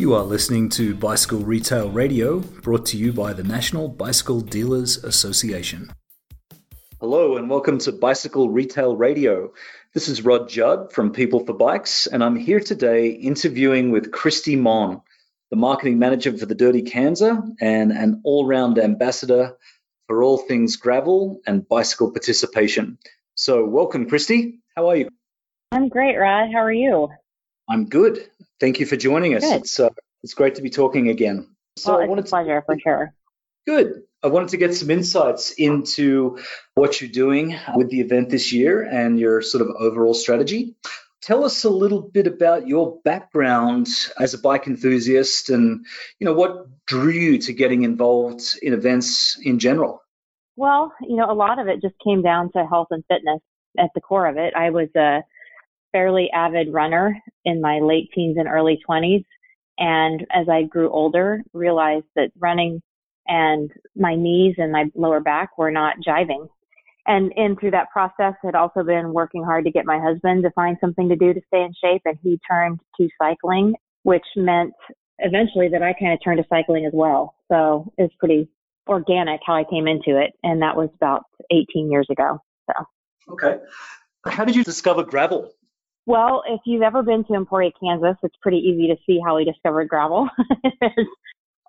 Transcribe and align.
You 0.00 0.14
are 0.14 0.24
listening 0.24 0.70
to 0.70 0.94
Bicycle 0.94 1.40
Retail 1.40 1.90
Radio, 1.90 2.38
brought 2.38 2.86
to 2.86 2.96
you 2.96 3.12
by 3.12 3.34
the 3.34 3.44
National 3.44 3.86
Bicycle 3.86 4.40
Dealers 4.40 4.96
Association. 5.04 5.92
Hello, 7.00 7.36
and 7.36 7.50
welcome 7.50 7.76
to 7.80 7.92
Bicycle 7.92 8.48
Retail 8.48 8.96
Radio. 8.96 9.52
This 9.92 10.08
is 10.08 10.24
Rod 10.24 10.48
Judd 10.48 10.90
from 10.94 11.12
People 11.12 11.44
for 11.44 11.52
Bikes, 11.52 12.06
and 12.06 12.24
I'm 12.24 12.36
here 12.36 12.60
today 12.60 13.10
interviewing 13.10 13.90
with 13.90 14.10
Kristi 14.10 14.58
Mohn, 14.58 15.02
the 15.50 15.56
marketing 15.56 15.98
manager 15.98 16.34
for 16.34 16.46
the 16.46 16.54
Dirty 16.54 16.80
Kanza 16.80 17.46
and 17.60 17.92
an 17.92 18.22
all 18.24 18.46
round 18.46 18.78
ambassador 18.78 19.54
for 20.06 20.22
all 20.22 20.38
things 20.38 20.76
gravel 20.76 21.42
and 21.46 21.68
bicycle 21.68 22.10
participation. 22.10 22.96
So, 23.34 23.66
welcome, 23.66 24.08
Kristi. 24.08 24.60
How 24.74 24.88
are 24.88 24.96
you? 24.96 25.10
I'm 25.72 25.90
great, 25.90 26.16
Rod. 26.16 26.48
How 26.54 26.60
are 26.60 26.72
you? 26.72 27.10
I'm 27.68 27.84
good. 27.84 28.26
Thank 28.60 28.78
you 28.78 28.86
for 28.86 28.96
joining 28.96 29.34
us. 29.34 29.42
Good. 29.42 29.62
It's 29.62 29.80
uh, 29.80 29.88
it's 30.22 30.34
great 30.34 30.56
to 30.56 30.62
be 30.62 30.70
talking 30.70 31.08
again. 31.08 31.48
So 31.76 32.06
well, 32.06 32.18
it's 32.18 32.28
a 32.28 32.30
pleasure 32.30 32.60
to, 32.60 32.66
for 32.66 32.78
sure. 32.78 33.14
Good. 33.66 34.02
I 34.22 34.28
wanted 34.28 34.50
to 34.50 34.58
get 34.58 34.74
some 34.74 34.90
insights 34.90 35.52
into 35.52 36.38
what 36.74 37.00
you're 37.00 37.10
doing 37.10 37.58
with 37.74 37.88
the 37.88 38.00
event 38.00 38.28
this 38.28 38.52
year 38.52 38.82
and 38.82 39.18
your 39.18 39.40
sort 39.40 39.62
of 39.62 39.74
overall 39.78 40.12
strategy. 40.12 40.76
Tell 41.22 41.44
us 41.44 41.64
a 41.64 41.70
little 41.70 42.02
bit 42.02 42.26
about 42.26 42.68
your 42.68 43.00
background 43.02 43.88
as 44.18 44.34
a 44.34 44.38
bike 44.38 44.66
enthusiast 44.66 45.48
and 45.48 45.86
you 46.18 46.26
know 46.26 46.34
what 46.34 46.66
drew 46.86 47.10
you 47.10 47.38
to 47.38 47.52
getting 47.52 47.82
involved 47.82 48.58
in 48.60 48.74
events 48.74 49.38
in 49.42 49.58
general. 49.58 50.02
Well, 50.56 50.92
you 51.00 51.16
know, 51.16 51.30
a 51.30 51.32
lot 51.32 51.58
of 51.58 51.68
it 51.68 51.80
just 51.80 51.94
came 52.04 52.20
down 52.20 52.52
to 52.52 52.66
health 52.66 52.88
and 52.90 53.04
fitness 53.08 53.40
at 53.78 53.90
the 53.94 54.00
core 54.00 54.26
of 54.26 54.36
it. 54.36 54.52
I 54.54 54.70
was 54.70 54.88
a 54.96 55.22
fairly 55.92 56.30
avid 56.32 56.72
runner 56.72 57.16
in 57.44 57.60
my 57.60 57.80
late 57.80 58.10
teens 58.14 58.36
and 58.38 58.48
early 58.48 58.80
20s. 58.88 59.24
And 59.78 60.26
as 60.32 60.48
I 60.48 60.62
grew 60.64 60.90
older, 60.90 61.42
realized 61.52 62.06
that 62.16 62.30
running 62.38 62.82
and 63.26 63.70
my 63.96 64.14
knees 64.14 64.56
and 64.58 64.72
my 64.72 64.86
lower 64.94 65.20
back 65.20 65.56
were 65.56 65.70
not 65.70 65.96
jiving. 66.06 66.48
And 67.06 67.32
in 67.36 67.56
through 67.56 67.70
that 67.72 67.90
process, 67.90 68.34
had 68.44 68.54
also 68.54 68.82
been 68.82 69.12
working 69.12 69.42
hard 69.42 69.64
to 69.64 69.70
get 69.70 69.86
my 69.86 69.98
husband 69.98 70.42
to 70.42 70.50
find 70.50 70.76
something 70.80 71.08
to 71.08 71.16
do 71.16 71.32
to 71.32 71.40
stay 71.46 71.62
in 71.62 71.72
shape. 71.82 72.02
And 72.04 72.18
he 72.22 72.38
turned 72.48 72.80
to 72.98 73.08
cycling, 73.20 73.74
which 74.02 74.24
meant 74.36 74.72
eventually 75.18 75.68
that 75.68 75.82
I 75.82 75.94
kind 75.94 76.12
of 76.12 76.18
turned 76.22 76.38
to 76.38 76.46
cycling 76.48 76.86
as 76.86 76.92
well. 76.94 77.34
So 77.50 77.90
it's 77.96 78.14
pretty 78.18 78.48
organic 78.88 79.40
how 79.46 79.54
I 79.54 79.64
came 79.64 79.86
into 79.86 80.20
it. 80.20 80.32
And 80.42 80.60
that 80.62 80.76
was 80.76 80.90
about 80.94 81.22
18 81.50 81.90
years 81.90 82.06
ago. 82.10 82.38
So. 82.66 82.84
Okay. 83.32 83.58
How 84.26 84.44
did 84.44 84.54
you 84.54 84.64
discover 84.64 85.02
gravel? 85.02 85.50
Well, 86.10 86.42
if 86.48 86.60
you've 86.66 86.82
ever 86.82 87.04
been 87.04 87.22
to 87.26 87.34
Emporia, 87.34 87.70
Kansas, 87.80 88.16
it's 88.24 88.34
pretty 88.42 88.58
easy 88.58 88.88
to 88.88 88.96
see 89.06 89.20
how 89.24 89.36
we 89.36 89.44
discovered 89.44 89.88
gravel. 89.88 90.28
There's 90.80 91.06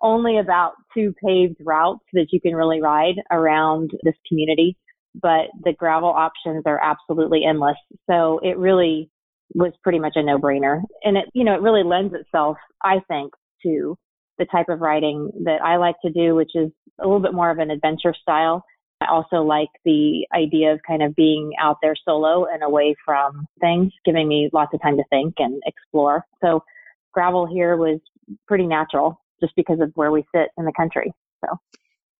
only 0.02 0.40
about 0.40 0.72
two 0.92 1.14
paved 1.24 1.58
routes 1.60 2.04
that 2.12 2.26
you 2.32 2.40
can 2.40 2.56
really 2.56 2.82
ride 2.82 3.22
around 3.30 3.92
this 4.02 4.16
community, 4.26 4.76
but 5.14 5.46
the 5.62 5.72
gravel 5.72 6.08
options 6.08 6.64
are 6.66 6.82
absolutely 6.82 7.44
endless. 7.48 7.76
So 8.10 8.40
it 8.42 8.58
really 8.58 9.08
was 9.54 9.74
pretty 9.84 10.00
much 10.00 10.14
a 10.16 10.24
no-brainer. 10.24 10.82
And 11.04 11.18
it, 11.18 11.26
you 11.34 11.44
know, 11.44 11.54
it 11.54 11.62
really 11.62 11.84
lends 11.84 12.12
itself, 12.12 12.56
I 12.82 12.96
think, 13.06 13.32
to 13.62 13.96
the 14.38 14.46
type 14.46 14.68
of 14.68 14.80
riding 14.80 15.30
that 15.44 15.62
I 15.62 15.76
like 15.76 15.96
to 16.04 16.10
do, 16.10 16.34
which 16.34 16.50
is 16.56 16.72
a 17.00 17.04
little 17.04 17.22
bit 17.22 17.32
more 17.32 17.52
of 17.52 17.58
an 17.58 17.70
adventure 17.70 18.12
style. 18.20 18.64
I 19.02 19.10
also 19.10 19.42
like 19.42 19.68
the 19.84 20.26
idea 20.34 20.72
of 20.72 20.80
kind 20.86 21.02
of 21.02 21.14
being 21.14 21.52
out 21.60 21.78
there 21.82 21.94
solo 22.04 22.46
and 22.46 22.62
away 22.62 22.94
from 23.04 23.46
things, 23.60 23.92
giving 24.04 24.28
me 24.28 24.50
lots 24.52 24.74
of 24.74 24.82
time 24.82 24.96
to 24.96 25.04
think 25.10 25.34
and 25.38 25.62
explore. 25.66 26.24
So 26.42 26.62
gravel 27.12 27.46
here 27.46 27.76
was 27.76 28.00
pretty 28.46 28.66
natural 28.66 29.20
just 29.40 29.54
because 29.56 29.80
of 29.80 29.90
where 29.94 30.10
we 30.12 30.24
sit 30.34 30.48
in 30.56 30.64
the 30.64 30.72
country. 30.76 31.12
So 31.44 31.58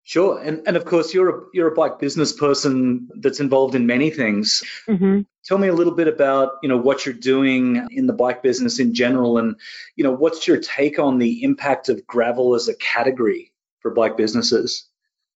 Sure, 0.04 0.42
and 0.42 0.66
and 0.66 0.76
of 0.76 0.84
course 0.84 1.14
you're 1.14 1.28
a 1.28 1.40
you're 1.54 1.68
a 1.68 1.74
bike 1.74 2.00
business 2.00 2.32
person 2.32 3.08
that's 3.20 3.38
involved 3.38 3.76
in 3.76 3.86
many 3.86 4.10
things. 4.10 4.64
Mm-hmm. 4.88 5.20
Tell 5.44 5.58
me 5.58 5.68
a 5.68 5.72
little 5.72 5.94
bit 5.94 6.08
about 6.08 6.54
you 6.60 6.68
know 6.68 6.76
what 6.76 7.06
you're 7.06 7.14
doing 7.14 7.86
in 7.92 8.08
the 8.08 8.12
bike 8.12 8.42
business 8.42 8.80
in 8.80 8.94
general, 8.94 9.38
and 9.38 9.54
you 9.94 10.02
know 10.02 10.10
what's 10.10 10.48
your 10.48 10.58
take 10.58 10.98
on 10.98 11.18
the 11.18 11.44
impact 11.44 11.88
of 11.88 12.04
gravel 12.04 12.56
as 12.56 12.66
a 12.66 12.74
category 12.74 13.52
for 13.78 13.92
bike 13.92 14.16
businesses. 14.16 14.88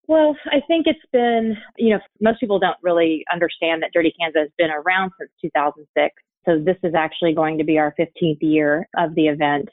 Well, 0.08 0.36
I 0.46 0.60
think 0.68 0.86
it's 0.86 0.98
been, 1.12 1.56
you 1.76 1.90
know, 1.90 2.00
most 2.20 2.38
people 2.38 2.58
don't 2.58 2.76
really 2.82 3.24
understand 3.32 3.82
that 3.82 3.90
Dirty 3.92 4.12
Kanza 4.20 4.40
has 4.40 4.50
been 4.56 4.70
around 4.70 5.12
since 5.18 5.30
2006. 5.42 6.14
So 6.44 6.60
this 6.60 6.76
is 6.84 6.94
actually 6.94 7.34
going 7.34 7.58
to 7.58 7.64
be 7.64 7.78
our 7.78 7.92
15th 7.98 8.38
year 8.40 8.88
of 8.96 9.14
the 9.16 9.26
event. 9.26 9.68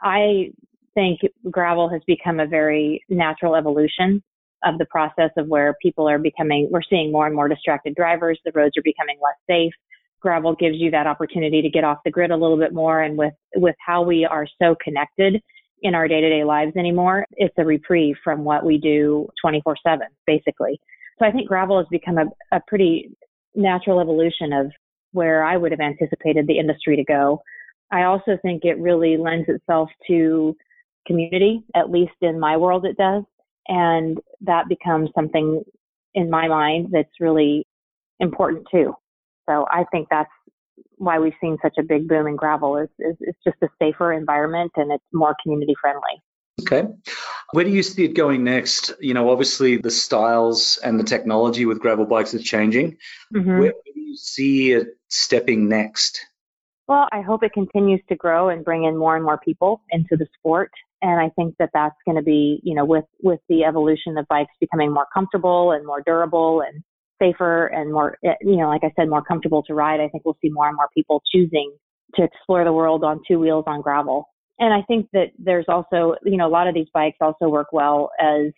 I 0.00 0.50
think 0.94 1.20
gravel 1.50 1.88
has 1.88 2.02
become 2.06 2.40
a 2.40 2.46
very 2.46 3.04
natural 3.08 3.54
evolution 3.54 4.22
of 4.64 4.78
the 4.78 4.86
process 4.86 5.30
of 5.36 5.46
where 5.46 5.76
people 5.80 6.08
are 6.08 6.18
becoming, 6.18 6.68
we're 6.72 6.82
seeing 6.82 7.12
more 7.12 7.26
and 7.26 7.36
more 7.36 7.46
distracted 7.46 7.94
drivers. 7.94 8.40
The 8.44 8.52
roads 8.54 8.76
are 8.76 8.82
becoming 8.82 9.18
less 9.22 9.36
safe. 9.48 9.72
Gravel 10.20 10.56
gives 10.56 10.76
you 10.78 10.90
that 10.90 11.06
opportunity 11.06 11.62
to 11.62 11.70
get 11.70 11.84
off 11.84 11.98
the 12.04 12.10
grid 12.10 12.32
a 12.32 12.36
little 12.36 12.58
bit 12.58 12.72
more. 12.72 13.02
And 13.02 13.16
with, 13.16 13.34
with 13.54 13.76
how 13.84 14.02
we 14.02 14.24
are 14.24 14.46
so 14.60 14.74
connected 14.82 15.40
in 15.82 15.94
our 15.94 16.08
day 16.08 16.20
to 16.20 16.28
day 16.28 16.44
lives 16.44 16.76
anymore. 16.76 17.26
It's 17.32 17.54
a 17.58 17.64
reprieve 17.64 18.16
from 18.22 18.44
what 18.44 18.64
we 18.64 18.78
do 18.78 19.28
24 19.40 19.76
7, 19.86 20.06
basically. 20.26 20.80
So 21.18 21.26
I 21.26 21.30
think 21.30 21.48
gravel 21.48 21.78
has 21.78 21.86
become 21.90 22.18
a, 22.18 22.26
a 22.56 22.60
pretty 22.66 23.10
natural 23.54 24.00
evolution 24.00 24.52
of 24.52 24.70
where 25.12 25.42
I 25.44 25.56
would 25.56 25.72
have 25.72 25.80
anticipated 25.80 26.46
the 26.46 26.58
industry 26.58 26.96
to 26.96 27.04
go. 27.04 27.40
I 27.90 28.02
also 28.02 28.36
think 28.42 28.64
it 28.64 28.78
really 28.78 29.16
lends 29.16 29.48
itself 29.48 29.88
to 30.08 30.54
community, 31.06 31.62
at 31.74 31.90
least 31.90 32.12
in 32.20 32.38
my 32.38 32.56
world, 32.56 32.84
it 32.84 32.96
does. 32.96 33.22
And 33.68 34.18
that 34.42 34.68
becomes 34.68 35.10
something 35.14 35.62
in 36.14 36.30
my 36.30 36.48
mind 36.48 36.88
that's 36.92 37.08
really 37.20 37.66
important 38.20 38.66
too. 38.70 38.94
So 39.48 39.66
I 39.70 39.84
think 39.92 40.08
that's 40.10 40.30
why 40.96 41.18
we've 41.18 41.34
seen 41.40 41.58
such 41.62 41.74
a 41.78 41.82
big 41.82 42.08
boom 42.08 42.26
in 42.26 42.36
gravel 42.36 42.76
is, 42.76 42.88
is 42.98 43.16
it's 43.20 43.38
just 43.44 43.56
a 43.62 43.68
safer 43.78 44.12
environment 44.12 44.72
and 44.76 44.90
it's 44.92 45.04
more 45.12 45.34
community 45.42 45.74
friendly. 45.80 46.22
Okay. 46.62 46.88
Where 47.52 47.64
do 47.64 47.70
you 47.70 47.82
see 47.82 48.04
it 48.04 48.14
going 48.14 48.42
next? 48.42 48.92
You 48.98 49.14
know, 49.14 49.30
obviously 49.30 49.76
the 49.76 49.90
styles 49.90 50.78
and 50.82 50.98
the 50.98 51.04
technology 51.04 51.66
with 51.66 51.80
gravel 51.80 52.06
bikes 52.06 52.34
is 52.34 52.42
changing. 52.42 52.96
Mm-hmm. 53.34 53.50
Where, 53.50 53.60
where 53.60 53.94
do 53.94 54.00
you 54.00 54.16
see 54.16 54.72
it 54.72 54.88
stepping 55.08 55.68
next? 55.68 56.24
Well, 56.88 57.08
I 57.12 57.20
hope 57.20 57.42
it 57.42 57.52
continues 57.52 58.00
to 58.08 58.16
grow 58.16 58.48
and 58.48 58.64
bring 58.64 58.84
in 58.84 58.96
more 58.96 59.16
and 59.16 59.24
more 59.24 59.38
people 59.38 59.82
into 59.90 60.16
the 60.16 60.26
sport. 60.38 60.70
And 61.02 61.20
I 61.20 61.30
think 61.36 61.56
that 61.58 61.70
that's 61.74 61.96
going 62.06 62.16
to 62.16 62.22
be, 62.22 62.60
you 62.62 62.74
know, 62.74 62.84
with, 62.84 63.04
with 63.22 63.40
the 63.48 63.64
evolution 63.64 64.16
of 64.16 64.26
bikes 64.28 64.52
becoming 64.60 64.92
more 64.92 65.06
comfortable 65.12 65.72
and 65.72 65.84
more 65.84 66.00
durable 66.00 66.62
and 66.62 66.82
safer 67.20 67.66
and 67.66 67.92
more, 67.92 68.18
eh, 68.24 68.34
you 68.42 68.56
know, 68.56 68.68
like 68.68 68.84
I 68.84 68.92
said, 68.96 69.08
more 69.08 69.22
comfortable 69.22 69.62
to 69.64 69.74
ride, 69.74 70.00
I 70.00 70.08
think 70.08 70.24
we'll 70.24 70.38
see 70.42 70.50
more 70.50 70.68
and 70.68 70.76
more 70.76 70.88
people 70.94 71.22
choosing 71.32 71.74
to 72.14 72.22
explore 72.22 72.64
the 72.64 72.72
world 72.72 73.04
on 73.04 73.20
two 73.26 73.38
wheels 73.38 73.64
on 73.66 73.82
gravel. 73.82 74.28
And 74.58 74.72
I 74.72 74.82
think 74.82 75.08
that 75.12 75.32
there's 75.38 75.66
also, 75.68 76.14
you 76.24 76.36
know, 76.36 76.46
a 76.46 76.50
lot 76.50 76.66
of 76.66 76.74
these 76.74 76.88
bikes 76.94 77.18
also 77.20 77.48
work 77.48 77.68
well 77.72 78.10
as 78.20 78.52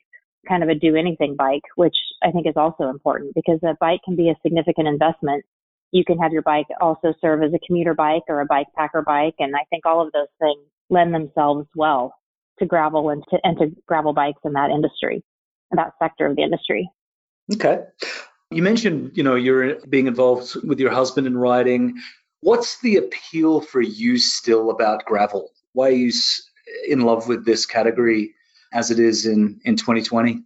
kind 0.48 0.62
of 0.62 0.68
a 0.68 0.74
do 0.74 0.94
anything 0.94 1.34
bike, 1.36 1.62
which 1.76 1.96
I 2.22 2.30
think 2.30 2.46
is 2.46 2.54
also 2.56 2.88
important 2.88 3.34
because 3.34 3.58
a 3.62 3.76
bike 3.80 4.00
can 4.04 4.16
be 4.16 4.30
a 4.30 4.36
significant 4.42 4.86
investment. 4.86 5.44
You 5.90 6.04
can 6.04 6.18
have 6.18 6.32
your 6.32 6.42
bike 6.42 6.66
also 6.80 7.14
serve 7.20 7.42
as 7.42 7.52
a 7.52 7.66
commuter 7.66 7.94
bike 7.94 8.22
or 8.28 8.40
a 8.40 8.46
bike 8.46 8.68
packer 8.76 9.02
bike. 9.02 9.34
And 9.38 9.56
I 9.56 9.64
think 9.70 9.86
all 9.86 10.04
of 10.04 10.12
those 10.12 10.28
things 10.38 10.64
lend 10.90 11.14
themselves 11.14 11.66
well 11.74 12.14
to 12.60 12.66
gravel 12.66 13.10
and 13.10 13.24
to, 13.30 13.38
and 13.42 13.58
to 13.58 13.66
gravel 13.86 14.12
bikes 14.12 14.40
in 14.44 14.52
that 14.52 14.70
industry, 14.70 15.24
in 15.72 15.76
that 15.76 15.94
sector 16.00 16.26
of 16.26 16.36
the 16.36 16.42
industry. 16.42 16.88
Okay. 17.54 17.78
You 18.50 18.62
mentioned, 18.62 19.12
you 19.14 19.22
know, 19.22 19.34
you're 19.34 19.76
being 19.86 20.06
involved 20.06 20.54
with 20.64 20.80
your 20.80 20.90
husband 20.90 21.26
in 21.26 21.36
riding. 21.36 21.94
What's 22.40 22.80
the 22.80 22.96
appeal 22.96 23.60
for 23.60 23.82
you 23.82 24.16
still 24.16 24.70
about 24.70 25.04
gravel? 25.04 25.50
Why 25.74 25.88
are 25.88 25.92
you 25.92 26.12
in 26.88 27.00
love 27.00 27.28
with 27.28 27.44
this 27.44 27.66
category 27.66 28.34
as 28.72 28.90
it 28.90 28.98
is 28.98 29.26
in, 29.26 29.60
in 29.64 29.76
2020? 29.76 30.42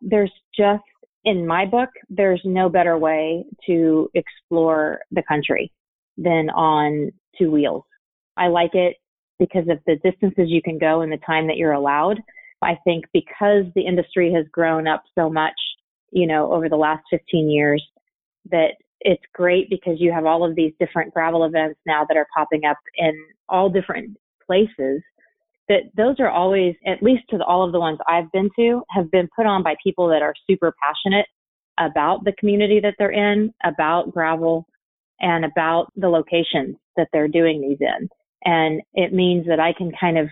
There's 0.00 0.32
just, 0.56 0.82
in 1.24 1.46
my 1.46 1.64
book, 1.66 1.88
there's 2.08 2.42
no 2.44 2.68
better 2.68 2.96
way 2.98 3.44
to 3.66 4.10
explore 4.14 5.00
the 5.10 5.22
country 5.26 5.72
than 6.16 6.50
on 6.50 7.10
two 7.36 7.50
wheels. 7.50 7.82
I 8.36 8.48
like 8.48 8.74
it 8.74 8.96
because 9.38 9.66
of 9.68 9.78
the 9.86 9.96
distances 10.04 10.48
you 10.48 10.62
can 10.62 10.78
go 10.78 11.00
and 11.00 11.10
the 11.10 11.18
time 11.26 11.48
that 11.48 11.56
you're 11.56 11.72
allowed. 11.72 12.20
I 12.62 12.78
think 12.84 13.06
because 13.12 13.64
the 13.74 13.82
industry 13.82 14.32
has 14.32 14.46
grown 14.52 14.86
up 14.86 15.02
so 15.14 15.28
much 15.28 15.54
you 16.14 16.26
know, 16.26 16.52
over 16.52 16.68
the 16.68 16.76
last 16.76 17.02
15 17.10 17.50
years 17.50 17.84
that 18.50 18.76
it's 19.00 19.22
great 19.34 19.68
because 19.68 19.96
you 20.00 20.12
have 20.12 20.24
all 20.24 20.48
of 20.48 20.54
these 20.54 20.72
different 20.78 21.12
gravel 21.12 21.44
events 21.44 21.78
now 21.86 22.06
that 22.08 22.16
are 22.16 22.26
popping 22.34 22.64
up 22.64 22.78
in 22.96 23.12
all 23.48 23.68
different 23.68 24.16
places 24.46 25.02
that 25.68 25.82
those 25.96 26.16
are 26.20 26.30
always, 26.30 26.74
at 26.86 27.02
least 27.02 27.24
to 27.30 27.38
the, 27.38 27.44
all 27.44 27.64
of 27.64 27.72
the 27.72 27.80
ones 27.80 27.98
I've 28.06 28.30
been 28.32 28.50
to, 28.56 28.82
have 28.90 29.10
been 29.10 29.28
put 29.34 29.46
on 29.46 29.62
by 29.62 29.74
people 29.82 30.08
that 30.08 30.22
are 30.22 30.34
super 30.48 30.74
passionate 30.82 31.26
about 31.78 32.24
the 32.24 32.32
community 32.38 32.80
that 32.80 32.94
they're 32.98 33.10
in, 33.10 33.52
about 33.64 34.12
gravel, 34.12 34.66
and 35.20 35.44
about 35.44 35.90
the 35.96 36.08
locations 36.08 36.76
that 36.96 37.08
they're 37.12 37.28
doing 37.28 37.60
these 37.60 37.78
in. 37.80 38.08
And 38.44 38.82
it 38.92 39.12
means 39.12 39.46
that 39.46 39.58
I 39.58 39.72
can 39.72 39.90
kind 39.98 40.18
of 40.18 40.28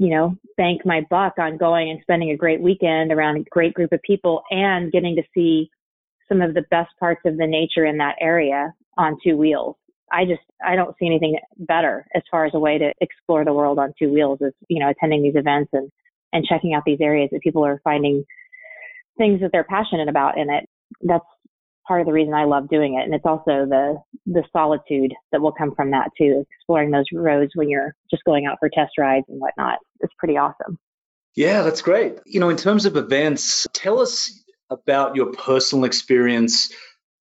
you 0.00 0.08
know, 0.08 0.34
bank 0.56 0.80
my 0.86 1.02
buck 1.10 1.34
on 1.38 1.58
going 1.58 1.90
and 1.90 2.00
spending 2.00 2.30
a 2.30 2.36
great 2.36 2.62
weekend 2.62 3.12
around 3.12 3.36
a 3.36 3.44
great 3.50 3.74
group 3.74 3.92
of 3.92 4.00
people 4.00 4.42
and 4.50 4.90
getting 4.90 5.14
to 5.14 5.22
see 5.34 5.70
some 6.26 6.40
of 6.40 6.54
the 6.54 6.64
best 6.70 6.88
parts 6.98 7.20
of 7.26 7.36
the 7.36 7.46
nature 7.46 7.84
in 7.84 7.98
that 7.98 8.16
area 8.18 8.72
on 8.96 9.18
two 9.22 9.36
wheels. 9.36 9.76
I 10.10 10.24
just 10.24 10.40
I 10.64 10.74
don't 10.74 10.96
see 10.98 11.04
anything 11.04 11.38
better 11.58 12.06
as 12.14 12.22
far 12.30 12.46
as 12.46 12.52
a 12.54 12.58
way 12.58 12.78
to 12.78 12.94
explore 13.02 13.44
the 13.44 13.52
world 13.52 13.78
on 13.78 13.92
two 13.98 14.10
wheels 14.10 14.38
as 14.42 14.52
you 14.68 14.80
know 14.80 14.88
attending 14.88 15.22
these 15.22 15.36
events 15.36 15.68
and 15.74 15.92
and 16.32 16.46
checking 16.46 16.72
out 16.72 16.84
these 16.86 17.02
areas 17.02 17.28
that 17.30 17.42
people 17.42 17.66
are 17.66 17.82
finding 17.84 18.24
things 19.18 19.42
that 19.42 19.50
they're 19.52 19.64
passionate 19.64 20.08
about 20.08 20.38
in 20.38 20.48
it. 20.48 20.66
That's 21.02 21.26
part 21.90 22.00
of 22.00 22.06
the 22.06 22.12
reason 22.12 22.34
I 22.34 22.44
love 22.44 22.68
doing 22.68 22.94
it. 22.94 23.02
And 23.02 23.12
it's 23.12 23.26
also 23.26 23.66
the, 23.66 24.00
the 24.24 24.44
solitude 24.52 25.12
that 25.32 25.40
will 25.40 25.50
come 25.50 25.74
from 25.74 25.90
that 25.90 26.10
too, 26.16 26.46
exploring 26.48 26.92
those 26.92 27.06
roads 27.12 27.50
when 27.56 27.68
you're 27.68 27.96
just 28.08 28.22
going 28.22 28.46
out 28.46 28.58
for 28.60 28.68
test 28.68 28.92
rides 28.96 29.26
and 29.28 29.40
whatnot. 29.40 29.80
It's 29.98 30.14
pretty 30.16 30.36
awesome. 30.36 30.78
Yeah, 31.34 31.62
that's 31.62 31.82
great. 31.82 32.20
You 32.26 32.38
know, 32.38 32.48
in 32.48 32.56
terms 32.56 32.86
of 32.86 32.96
events, 32.96 33.66
tell 33.72 33.98
us 33.98 34.40
about 34.70 35.16
your 35.16 35.32
personal 35.32 35.84
experience 35.84 36.72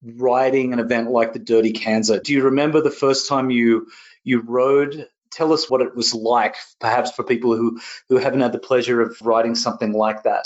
riding 0.04 0.72
an 0.72 0.78
event 0.78 1.10
like 1.10 1.34
the 1.34 1.40
Dirty 1.40 1.74
Kanza. 1.74 2.22
Do 2.22 2.32
you 2.32 2.44
remember 2.44 2.80
the 2.80 2.92
first 2.92 3.28
time 3.28 3.50
you 3.50 3.88
you 4.24 4.42
rode? 4.42 5.08
Tell 5.32 5.52
us 5.52 5.68
what 5.68 5.82
it 5.82 5.96
was 5.96 6.14
like, 6.14 6.58
perhaps 6.80 7.10
for 7.10 7.24
people 7.24 7.56
who 7.56 7.80
who 8.08 8.18
haven't 8.18 8.42
had 8.42 8.52
the 8.52 8.60
pleasure 8.60 9.02
of 9.02 9.20
riding 9.24 9.56
something 9.56 9.94
like 9.94 10.22
that. 10.24 10.46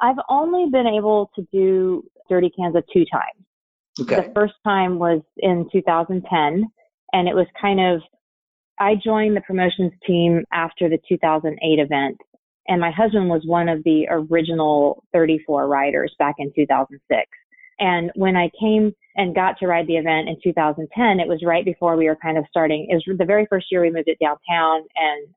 I've 0.00 0.16
only 0.30 0.70
been 0.70 0.86
able 0.86 1.30
to 1.36 1.46
do 1.52 2.04
Dirty 2.28 2.50
Kanza 2.58 2.82
two 2.92 3.04
times. 3.10 3.44
Okay. 4.00 4.16
The 4.16 4.32
first 4.34 4.54
time 4.64 4.98
was 4.98 5.20
in 5.36 5.68
2010, 5.72 6.64
and 7.12 7.28
it 7.28 7.34
was 7.34 7.46
kind 7.60 7.80
of, 7.80 8.00
I 8.78 8.94
joined 8.96 9.36
the 9.36 9.40
promotions 9.42 9.92
team 10.06 10.44
after 10.52 10.88
the 10.88 10.98
2008 11.08 11.78
event, 11.78 12.18
and 12.66 12.80
my 12.80 12.90
husband 12.90 13.28
was 13.28 13.42
one 13.44 13.68
of 13.68 13.84
the 13.84 14.06
original 14.10 15.04
34 15.12 15.68
riders 15.68 16.14
back 16.18 16.36
in 16.38 16.52
2006. 16.56 17.22
And 17.78 18.10
when 18.14 18.36
I 18.36 18.50
came 18.58 18.92
and 19.16 19.34
got 19.34 19.58
to 19.58 19.66
ride 19.66 19.86
the 19.86 19.96
event 19.96 20.28
in 20.28 20.36
2010, 20.42 21.20
it 21.20 21.28
was 21.28 21.42
right 21.44 21.64
before 21.64 21.96
we 21.96 22.06
were 22.06 22.16
kind 22.16 22.38
of 22.38 22.44
starting. 22.48 22.88
It 22.88 22.94
was 22.94 23.18
the 23.18 23.24
very 23.24 23.46
first 23.48 23.66
year 23.70 23.82
we 23.82 23.90
moved 23.90 24.08
it 24.08 24.18
downtown, 24.20 24.82
and 24.96 25.28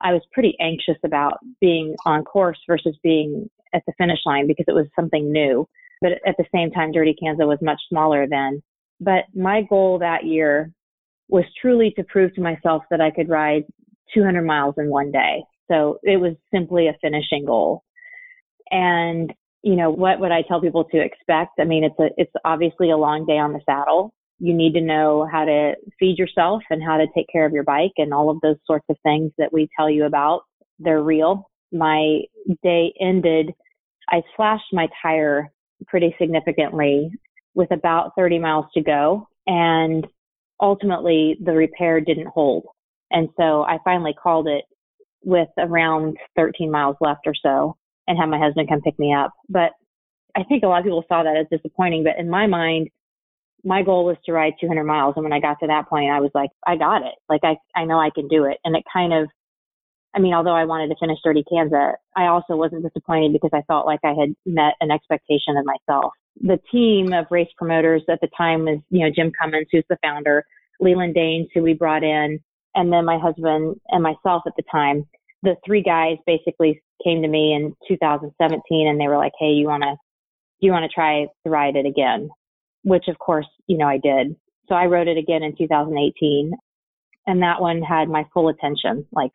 I 0.00 0.12
was 0.12 0.22
pretty 0.32 0.56
anxious 0.60 1.00
about 1.04 1.38
being 1.60 1.94
on 2.04 2.24
course 2.24 2.58
versus 2.66 2.96
being 3.02 3.48
at 3.74 3.82
the 3.86 3.92
finish 3.96 4.18
line 4.26 4.46
because 4.46 4.66
it 4.68 4.74
was 4.74 4.86
something 4.94 5.32
new. 5.32 5.66
But 6.02 6.12
at 6.26 6.36
the 6.36 6.44
same 6.54 6.70
time, 6.70 6.92
Dirty 6.92 7.14
Kanza 7.14 7.46
was 7.46 7.58
much 7.62 7.80
smaller 7.88 8.26
then. 8.28 8.62
But 9.00 9.24
my 9.34 9.62
goal 9.62 9.98
that 10.00 10.24
year 10.24 10.72
was 11.28 11.44
truly 11.60 11.92
to 11.96 12.04
prove 12.04 12.34
to 12.34 12.42
myself 12.42 12.82
that 12.90 13.00
I 13.00 13.10
could 13.10 13.28
ride 13.28 13.64
200 14.14 14.42
miles 14.42 14.74
in 14.78 14.90
one 14.90 15.10
day. 15.10 15.42
So 15.70 15.98
it 16.02 16.18
was 16.18 16.34
simply 16.52 16.88
a 16.88 16.96
finishing 17.00 17.46
goal. 17.46 17.84
And, 18.70 19.32
you 19.62 19.76
know, 19.76 19.90
what 19.90 20.20
would 20.20 20.32
I 20.32 20.42
tell 20.42 20.60
people 20.60 20.84
to 20.84 21.00
expect? 21.00 21.52
I 21.58 21.64
mean, 21.64 21.84
it's 21.84 21.98
a, 21.98 22.08
it's 22.16 22.32
obviously 22.44 22.90
a 22.90 22.96
long 22.96 23.24
day 23.24 23.38
on 23.38 23.52
the 23.52 23.60
saddle. 23.64 24.12
You 24.38 24.54
need 24.54 24.74
to 24.74 24.80
know 24.80 25.26
how 25.30 25.44
to 25.44 25.74
feed 25.98 26.18
yourself 26.18 26.62
and 26.68 26.82
how 26.82 26.98
to 26.98 27.06
take 27.14 27.26
care 27.32 27.46
of 27.46 27.52
your 27.52 27.62
bike 27.62 27.92
and 27.96 28.12
all 28.12 28.28
of 28.28 28.40
those 28.42 28.56
sorts 28.66 28.86
of 28.88 28.96
things 29.02 29.30
that 29.38 29.52
we 29.52 29.68
tell 29.78 29.88
you 29.88 30.04
about. 30.04 30.42
They're 30.78 31.02
real. 31.02 31.48
My 31.72 32.22
day 32.62 32.92
ended 33.00 33.52
I 34.08 34.22
slashed 34.36 34.72
my 34.72 34.88
tire 35.02 35.50
pretty 35.86 36.14
significantly 36.20 37.10
with 37.54 37.70
about 37.70 38.12
30 38.16 38.38
miles 38.38 38.66
to 38.74 38.82
go. 38.82 39.28
And 39.46 40.06
ultimately, 40.60 41.36
the 41.42 41.52
repair 41.52 42.00
didn't 42.00 42.28
hold. 42.28 42.64
And 43.10 43.28
so 43.36 43.62
I 43.62 43.78
finally 43.84 44.14
called 44.14 44.48
it 44.48 44.64
with 45.24 45.48
around 45.58 46.16
13 46.36 46.70
miles 46.70 46.96
left 47.00 47.26
or 47.26 47.34
so 47.34 47.76
and 48.08 48.18
had 48.18 48.26
my 48.26 48.38
husband 48.38 48.68
come 48.68 48.80
pick 48.80 48.98
me 48.98 49.14
up. 49.14 49.32
But 49.48 49.72
I 50.34 50.44
think 50.44 50.62
a 50.62 50.66
lot 50.66 50.78
of 50.78 50.84
people 50.84 51.04
saw 51.08 51.22
that 51.22 51.36
as 51.36 51.46
disappointing. 51.50 52.04
But 52.04 52.18
in 52.18 52.28
my 52.28 52.46
mind, 52.46 52.88
my 53.64 53.82
goal 53.82 54.04
was 54.04 54.16
to 54.24 54.32
ride 54.32 54.54
200 54.60 54.82
miles. 54.84 55.14
And 55.16 55.24
when 55.24 55.32
I 55.32 55.40
got 55.40 55.58
to 55.60 55.66
that 55.68 55.88
point, 55.88 56.10
I 56.10 56.20
was 56.20 56.30
like, 56.34 56.50
I 56.66 56.76
got 56.76 57.02
it. 57.02 57.14
Like, 57.28 57.42
I, 57.44 57.56
I 57.76 57.84
know 57.84 57.98
I 57.98 58.10
can 58.10 58.28
do 58.28 58.44
it. 58.44 58.58
And 58.64 58.74
it 58.74 58.82
kind 58.92 59.12
of 59.12 59.28
I 60.14 60.20
mean, 60.20 60.34
although 60.34 60.54
I 60.54 60.64
wanted 60.64 60.88
to 60.88 60.96
finish 61.00 61.18
Dirty 61.24 61.44
Kanza, 61.50 61.94
I 62.16 62.26
also 62.26 62.54
wasn't 62.54 62.82
disappointed 62.82 63.32
because 63.32 63.50
I 63.52 63.62
felt 63.62 63.86
like 63.86 64.00
I 64.04 64.12
had 64.18 64.34
met 64.44 64.74
an 64.80 64.90
expectation 64.90 65.56
of 65.56 65.64
myself. 65.64 66.12
The 66.40 66.60
team 66.70 67.12
of 67.12 67.26
race 67.30 67.48
promoters 67.56 68.02
at 68.10 68.20
the 68.20 68.28
time 68.36 68.64
was, 68.64 68.78
you 68.90 69.00
know, 69.00 69.12
Jim 69.14 69.32
Cummins, 69.40 69.68
who's 69.72 69.84
the 69.88 69.98
founder, 70.02 70.44
LeLan 70.80 71.14
Dains, 71.14 71.48
who 71.54 71.62
we 71.62 71.72
brought 71.72 72.02
in, 72.02 72.40
and 72.74 72.92
then 72.92 73.04
my 73.04 73.18
husband 73.18 73.80
and 73.88 74.02
myself 74.02 74.42
at 74.46 74.52
the 74.56 74.64
time. 74.70 75.06
The 75.42 75.56
three 75.64 75.82
guys 75.82 76.18
basically 76.26 76.82
came 77.02 77.22
to 77.22 77.28
me 77.28 77.54
in 77.54 77.74
2017 77.88 78.88
and 78.88 79.00
they 79.00 79.08
were 79.08 79.16
like, 79.16 79.32
Hey, 79.38 79.50
you 79.50 79.66
want 79.66 79.82
to, 79.82 79.96
you 80.60 80.70
want 80.70 80.84
to 80.84 80.94
try 80.94 81.26
to 81.44 81.50
ride 81.50 81.76
it 81.76 81.86
again? 81.86 82.30
Which 82.84 83.08
of 83.08 83.18
course, 83.18 83.48
you 83.66 83.76
know, 83.76 83.86
I 83.86 83.98
did. 83.98 84.36
So 84.68 84.74
I 84.74 84.86
rode 84.86 85.08
it 85.08 85.18
again 85.18 85.42
in 85.42 85.56
2018 85.56 86.52
and 87.26 87.42
that 87.42 87.60
one 87.60 87.82
had 87.82 88.08
my 88.08 88.24
full 88.32 88.48
attention. 88.48 89.06
Like 89.12 89.32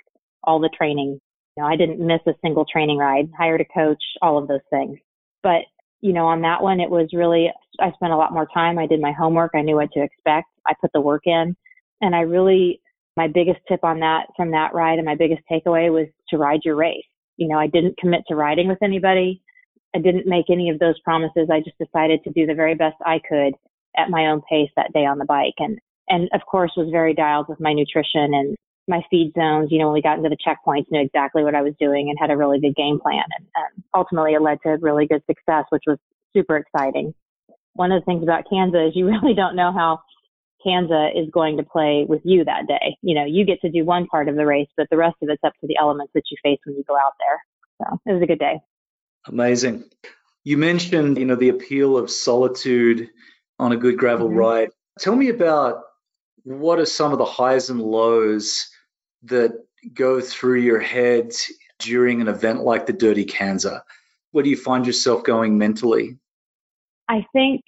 all 0.47 0.59
the 0.59 0.69
training. 0.75 1.19
You 1.55 1.63
know, 1.63 1.69
I 1.69 1.75
didn't 1.75 1.99
miss 1.99 2.21
a 2.25 2.33
single 2.41 2.65
training 2.65 2.97
ride, 2.97 3.29
hired 3.37 3.61
a 3.61 3.65
coach, 3.65 4.01
all 4.21 4.37
of 4.37 4.47
those 4.47 4.65
things. 4.71 4.97
But, 5.43 5.61
you 6.01 6.13
know, 6.13 6.25
on 6.25 6.41
that 6.41 6.63
one, 6.63 6.79
it 6.79 6.89
was 6.89 7.09
really, 7.13 7.51
I 7.79 7.91
spent 7.91 8.13
a 8.13 8.17
lot 8.17 8.33
more 8.33 8.47
time. 8.53 8.79
I 8.79 8.87
did 8.87 9.01
my 9.01 9.11
homework. 9.11 9.51
I 9.53 9.61
knew 9.61 9.75
what 9.75 9.91
to 9.93 10.01
expect. 10.01 10.47
I 10.65 10.73
put 10.81 10.91
the 10.93 11.01
work 11.01 11.23
in 11.25 11.55
and 12.01 12.15
I 12.15 12.21
really, 12.21 12.81
my 13.15 13.27
biggest 13.27 13.59
tip 13.67 13.83
on 13.83 13.99
that 13.99 14.27
from 14.35 14.51
that 14.51 14.73
ride 14.73 14.99
and 14.99 15.05
my 15.05 15.15
biggest 15.15 15.41
takeaway 15.51 15.91
was 15.91 16.07
to 16.29 16.37
ride 16.37 16.61
your 16.63 16.75
race. 16.75 17.05
You 17.37 17.47
know, 17.47 17.57
I 17.57 17.67
didn't 17.67 17.97
commit 17.97 18.21
to 18.27 18.35
riding 18.35 18.67
with 18.67 18.81
anybody. 18.83 19.41
I 19.95 19.99
didn't 19.99 20.27
make 20.27 20.49
any 20.49 20.69
of 20.69 20.79
those 20.79 20.99
promises. 21.01 21.49
I 21.51 21.59
just 21.59 21.77
decided 21.79 22.23
to 22.23 22.31
do 22.31 22.45
the 22.45 22.53
very 22.53 22.75
best 22.75 22.95
I 23.05 23.19
could 23.27 23.53
at 23.97 24.09
my 24.09 24.27
own 24.27 24.41
pace 24.49 24.69
that 24.75 24.93
day 24.93 25.05
on 25.05 25.17
the 25.17 25.25
bike. 25.25 25.55
And, 25.57 25.79
and 26.09 26.29
of 26.33 26.41
course 26.49 26.71
was 26.77 26.89
very 26.91 27.13
dialed 27.13 27.47
with 27.49 27.59
my 27.59 27.73
nutrition 27.73 28.33
and 28.33 28.55
my 28.87 29.01
feed 29.09 29.33
zones, 29.37 29.69
you 29.71 29.79
know, 29.79 29.87
when 29.87 29.93
we 29.93 30.01
got 30.01 30.17
into 30.17 30.29
the 30.29 30.37
checkpoints, 30.37 30.85
knew 30.91 31.01
exactly 31.01 31.43
what 31.43 31.55
I 31.55 31.61
was 31.61 31.73
doing 31.79 32.09
and 32.09 32.17
had 32.19 32.31
a 32.31 32.37
really 32.37 32.59
good 32.59 32.75
game 32.75 32.99
plan. 32.99 33.23
And, 33.37 33.47
and 33.55 33.83
ultimately 33.93 34.33
it 34.33 34.41
led 34.41 34.59
to 34.63 34.77
really 34.81 35.07
good 35.07 35.23
success, 35.25 35.65
which 35.69 35.83
was 35.85 35.97
super 36.33 36.57
exciting. 36.57 37.13
One 37.73 37.91
of 37.91 38.01
the 38.01 38.05
things 38.05 38.23
about 38.23 38.45
Kanza 38.51 38.87
is 38.87 38.95
you 38.95 39.05
really 39.21 39.33
don't 39.33 39.55
know 39.55 39.71
how 39.71 39.99
Kanza 40.65 41.11
is 41.15 41.29
going 41.31 41.57
to 41.57 41.63
play 41.63 42.05
with 42.07 42.21
you 42.23 42.45
that 42.45 42.67
day. 42.67 42.97
You 43.01 43.15
know, 43.15 43.25
you 43.25 43.45
get 43.45 43.61
to 43.61 43.69
do 43.69 43.85
one 43.85 44.07
part 44.07 44.29
of 44.29 44.35
the 44.35 44.45
race, 44.45 44.69
but 44.77 44.87
the 44.89 44.97
rest 44.97 45.17
of 45.21 45.29
it's 45.29 45.43
up 45.43 45.53
to 45.61 45.67
the 45.67 45.77
elements 45.79 46.13
that 46.13 46.23
you 46.31 46.37
face 46.43 46.59
when 46.65 46.75
you 46.75 46.83
go 46.87 46.95
out 46.95 47.13
there. 47.19 47.43
So 47.79 47.99
it 48.05 48.13
was 48.13 48.23
a 48.23 48.27
good 48.27 48.39
day. 48.39 48.59
Amazing. 49.27 49.83
You 50.43 50.57
mentioned, 50.57 51.17
you 51.17 51.25
know, 51.25 51.35
the 51.35 51.49
appeal 51.49 51.97
of 51.97 52.09
solitude 52.09 53.09
on 53.59 53.71
a 53.71 53.77
good 53.77 53.97
gravel 53.97 54.29
mm-hmm. 54.29 54.37
ride. 54.37 54.69
Tell 54.99 55.15
me 55.15 55.29
about 55.29 55.83
what 56.43 56.79
are 56.79 56.85
some 56.85 57.11
of 57.11 57.17
the 57.17 57.25
highs 57.25 57.69
and 57.69 57.81
lows 57.81 58.69
that 59.23 59.51
go 59.93 60.19
through 60.21 60.59
your 60.59 60.79
head 60.79 61.31
during 61.79 62.21
an 62.21 62.27
event 62.27 62.63
like 62.63 62.85
the 62.85 62.93
Dirty 62.93 63.25
Kanza? 63.25 63.81
Where 64.31 64.43
do 64.43 64.49
you 64.49 64.57
find 64.57 64.85
yourself 64.85 65.23
going 65.23 65.57
mentally? 65.57 66.17
I 67.09 67.25
think 67.33 67.61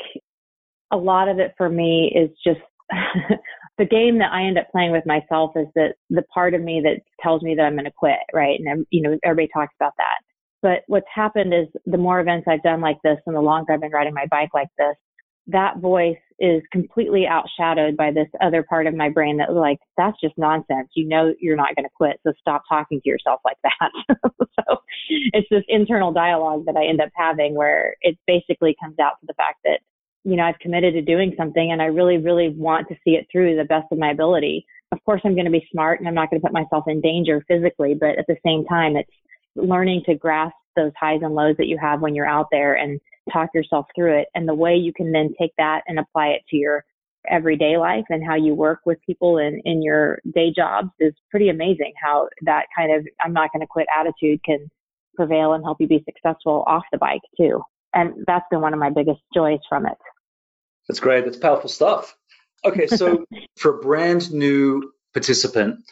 a 0.92 0.98
lot 0.98 1.30
of 1.30 1.40
it 1.40 1.54
for 1.58 1.70
me 1.70 2.12
is 2.16 2.30
just 2.44 2.60
the 3.78 3.86
game 3.86 4.20
that 4.20 4.32
I 4.32 4.44
end 4.44 4.58
up 4.58 4.70
playing 4.72 4.92
with 4.92 5.06
myself 5.06 5.52
is 5.56 5.68
that 5.76 5.96
the 6.10 6.24
part 6.34 6.54
of 6.54 6.62
me 6.62 6.82
that 6.82 7.02
tells 7.22 7.42
me 7.42 7.56
that 7.56 7.64
I'm 7.64 7.74
going 7.74 7.86
to 7.86 7.92
quit, 7.92 8.20
right? 8.34 8.60
And 8.60 8.86
you 8.90 9.02
know, 9.02 9.18
everybody 9.24 9.50
talks 9.54 9.74
about 9.80 9.94
that. 9.98 10.20
But 10.62 10.84
what's 10.88 11.08
happened 11.14 11.54
is 11.54 11.68
the 11.86 11.98
more 11.98 12.20
events 12.20 12.48
I've 12.50 12.64
done 12.64 12.82
like 12.82 12.98
this 13.04 13.18
and 13.26 13.36
the 13.36 13.42
longer 13.42 13.74
I've 13.74 13.82
been 13.82 13.92
riding 13.92 14.14
my 14.14 14.26
bike 14.30 14.50
like 14.54 14.68
this, 14.78 14.96
that 15.48 15.78
voice 15.80 16.18
is 16.40 16.62
completely 16.72 17.26
outshadowed 17.30 17.98
by 17.98 18.12
this 18.12 18.28
other 18.42 18.64
part 18.64 18.88
of 18.88 18.96
my 18.96 19.10
brain 19.10 19.38
that 19.38 19.50
was 19.50 19.60
like, 19.60 19.80
that's 19.98 20.20
just 20.22 20.38
nonsense. 20.38 20.90
You 20.94 21.08
know, 21.08 21.34
you're 21.40 21.58
not 21.58 21.76
going 21.76 21.86
to 21.86 21.92
quit. 21.96 22.20
So 22.26 22.34
stop 22.40 22.64
talking 22.70 23.02
to 23.02 23.10
yourself 23.10 23.42
like 23.44 23.58
that. 23.64 24.18
so 24.40 24.78
it's 25.34 25.48
this 25.50 25.64
internal 25.68 26.14
dialogue 26.14 26.66
that 26.66 26.78
I 26.78 26.86
end 26.86 27.02
up 27.02 27.10
having 27.14 27.56
where 27.56 27.96
it 28.02 28.18
basically 28.26 28.76
comes 28.82 28.96
out 29.00 29.20
to 29.20 29.28
the 29.28 29.34
fact 29.34 29.58
that, 29.66 29.80
you 30.24 30.36
know, 30.36 30.44
I've 30.44 30.60
committed 30.60 30.94
to 30.94 31.02
doing 31.02 31.34
something 31.38 31.72
and 31.72 31.82
I 31.82 31.86
really, 31.86 32.18
really 32.18 32.50
want 32.50 32.88
to 32.90 32.96
see 33.04 33.12
it 33.12 33.28
through 33.32 33.58
the 33.58 33.66
best 33.66 33.88
of 33.92 33.98
my 33.98 34.12
ability. 34.12 34.66
Of 34.92 35.04
course, 35.04 35.22
I'm 35.26 35.36
going 35.36 35.46
to 35.46 35.52
be 35.52 35.68
smart 35.72 36.00
and 36.00 36.08
I'm 36.08 36.16
not 36.16 36.30
going 36.30 36.42
to 36.42 36.46
put 36.46 36.54
myself 36.54 36.86
in 36.88 37.02
danger 37.02 37.44
physically, 37.48 37.96
but 38.00 38.18
at 38.18 38.26
the 38.28 38.38
same 38.46 38.66
time, 38.66 38.96
it's 38.96 39.12
learning 39.56 40.04
to 40.06 40.16
grasp 40.16 40.56
those 40.76 40.92
highs 40.98 41.22
and 41.22 41.36
lows 41.36 41.58
that 41.58 41.68
you 41.68 41.78
have 41.78 42.02
when 42.02 42.16
you're 42.16 42.28
out 42.28 42.48
there 42.52 42.76
and 42.76 43.00
talk 43.30 43.50
yourself 43.54 43.86
through 43.96 44.20
it. 44.20 44.28
And 44.36 44.48
the 44.48 44.54
way 44.54 44.76
you 44.76 44.94
can 44.94 45.12
then 45.12 45.34
take 45.40 45.52
that 45.58 45.84
and 45.88 46.00
apply 46.00 46.28
it 46.28 46.42
to 46.50 46.58
your 46.58 46.86
everyday 47.30 47.78
life 47.78 48.06
and 48.10 48.26
how 48.26 48.36
you 48.36 48.54
work 48.54 48.80
with 48.86 48.98
people 49.06 49.38
in, 49.38 49.62
in 49.66 49.82
your 49.82 50.20
day 50.34 50.54
jobs 50.56 50.90
is 51.00 51.14
pretty 51.30 51.50
amazing 51.50 51.94
how 52.02 52.30
that 52.44 52.66
kind 52.76 52.94
of 52.94 53.06
I'm 53.24 53.34
not 53.34 53.52
going 53.52 53.62
to 53.62 53.68
quit 53.68 53.88
attitude 53.98 54.44
can 54.44 54.70
prevail 55.16 55.54
and 55.54 55.64
help 55.64 55.82
you 55.82 55.88
be 55.88 56.04
successful 56.06 56.64
off 56.66 56.84
the 56.92 56.98
bike 56.98 57.22
too. 57.38 57.62
And 57.94 58.24
that's 58.26 58.46
been 58.50 58.62
one 58.62 58.74
of 58.74 58.80
my 58.80 58.90
biggest 58.90 59.20
joys 59.34 59.60
from 59.68 59.86
it. 59.86 59.98
That's 60.88 61.00
great. 61.00 61.26
That's 61.26 61.38
powerful 61.38 61.70
stuff. 61.70 62.16
Okay, 62.66 62.88
so 62.88 63.26
for 63.58 63.78
a 63.78 63.82
brand 63.82 64.32
new 64.32 64.92
participant, 65.14 65.84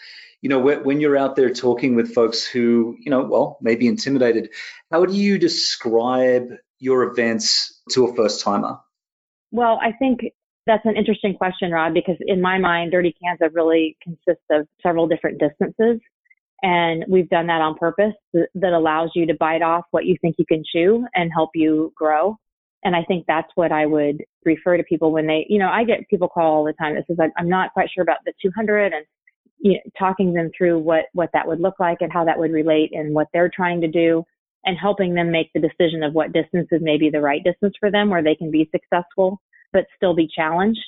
you 0.41 0.49
know, 0.49 0.59
when 0.59 1.01
you're 1.01 1.17
out 1.17 1.35
there 1.35 1.49
talking 1.49 1.95
with 1.95 2.13
folks 2.13 2.45
who, 2.45 2.95
you 2.99 3.09
know, 3.09 3.23
well, 3.23 3.57
maybe 3.61 3.87
intimidated, 3.87 4.49
how 4.91 5.05
do 5.05 5.13
you 5.13 5.39
describe 5.39 6.51
your 6.79 7.03
events 7.03 7.81
to 7.91 8.05
a 8.05 8.15
first 8.15 8.41
timer? 8.41 8.79
Well, 9.51 9.79
I 9.81 9.91
think 9.93 10.21
that's 10.65 10.85
an 10.85 10.97
interesting 10.97 11.35
question, 11.35 11.71
Rod, 11.71 11.93
because 11.93 12.17
in 12.19 12.41
my 12.41 12.59
mind, 12.59 12.91
Dirty 12.91 13.15
Kanza 13.23 13.49
really 13.53 13.97
consists 14.03 14.45
of 14.51 14.67
several 14.83 15.07
different 15.07 15.39
distances. 15.39 15.99
And 16.61 17.05
we've 17.07 17.29
done 17.29 17.47
that 17.47 17.61
on 17.61 17.75
purpose 17.75 18.15
that 18.33 18.73
allows 18.73 19.11
you 19.15 19.25
to 19.27 19.33
bite 19.35 19.61
off 19.61 19.85
what 19.91 20.05
you 20.05 20.17
think 20.21 20.35
you 20.37 20.45
can 20.45 20.63
chew 20.69 21.05
and 21.13 21.31
help 21.33 21.51
you 21.53 21.93
grow. 21.95 22.37
And 22.83 22.95
I 22.95 23.03
think 23.03 23.25
that's 23.27 23.49
what 23.55 23.71
I 23.71 23.85
would 23.85 24.23
refer 24.43 24.77
to 24.77 24.83
people 24.83 25.11
when 25.11 25.27
they, 25.27 25.45
you 25.49 25.59
know, 25.59 25.69
I 25.69 25.83
get 25.83 26.07
people 26.09 26.27
call 26.27 26.57
all 26.57 26.63
the 26.65 26.73
time 26.73 26.95
that 26.95 27.05
says, 27.07 27.17
I'm 27.37 27.49
not 27.49 27.73
quite 27.73 27.89
sure 27.93 28.01
about 28.01 28.17
the 28.25 28.33
200 28.41 28.93
and 28.93 29.05
you 29.59 29.73
know, 29.73 29.79
talking 29.97 30.33
them 30.33 30.51
through 30.55 30.79
what, 30.79 31.05
what 31.13 31.29
that 31.33 31.47
would 31.47 31.59
look 31.59 31.79
like 31.79 31.97
and 32.01 32.11
how 32.11 32.25
that 32.25 32.37
would 32.37 32.51
relate 32.51 32.91
and 32.93 33.13
what 33.13 33.27
they're 33.33 33.51
trying 33.53 33.81
to 33.81 33.87
do 33.87 34.23
and 34.65 34.77
helping 34.77 35.13
them 35.13 35.31
make 35.31 35.51
the 35.53 35.61
decision 35.61 36.03
of 36.03 36.13
what 36.13 36.33
distance 36.33 36.67
is 36.71 36.81
maybe 36.81 37.09
the 37.09 37.21
right 37.21 37.43
distance 37.43 37.73
for 37.79 37.91
them 37.91 38.09
where 38.09 38.23
they 38.23 38.35
can 38.35 38.51
be 38.51 38.69
successful 38.71 39.39
but 39.73 39.85
still 39.95 40.15
be 40.15 40.29
challenged. 40.33 40.79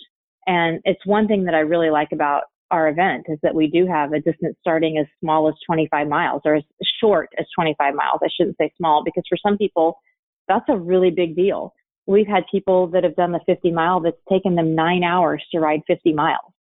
And 0.48 0.80
it's 0.86 1.06
one 1.06 1.28
thing 1.28 1.46
that 1.46 1.54
I 1.54 1.60
really 1.60 1.90
like 1.90 2.10
about 2.12 2.44
our 2.72 2.88
event 2.88 3.26
is 3.28 3.40
that 3.42 3.56
we 3.56 3.68
do 3.68 3.88
have 3.88 4.14
a 4.14 4.20
distance 4.20 4.56
starting 4.62 4.98
as 4.98 5.08
small 5.20 5.48
as 5.48 5.56
25 5.66 6.08
miles 6.08 6.42
or 6.46 6.56
as 6.56 6.64
short 7.00 7.30
as 7.40 7.46
25 7.56 7.94
miles. 7.96 8.20
I 8.24 8.30
shouldn't 8.36 8.58
say 8.58 8.72
small 8.78 9.04
because 9.04 9.24
for 9.28 9.38
some 9.38 9.58
people, 9.58 10.00
that's 10.48 10.66
a 10.70 10.78
really 10.78 11.12
big 11.12 11.36
deal. 11.36 11.74
We've 12.06 12.28
had 12.28 12.44
people 12.52 12.88
that 12.88 13.04
have 13.04 13.16
done 13.16 13.32
the 13.32 13.40
50 13.46 13.72
mile 13.72 14.00
that's 14.02 14.18
taken 14.30 14.56
them 14.56 14.76
nine 14.76 15.04
hours 15.04 15.44
to 15.52 15.60
ride 15.60 15.82
50 15.88 16.14
miles. 16.14 16.52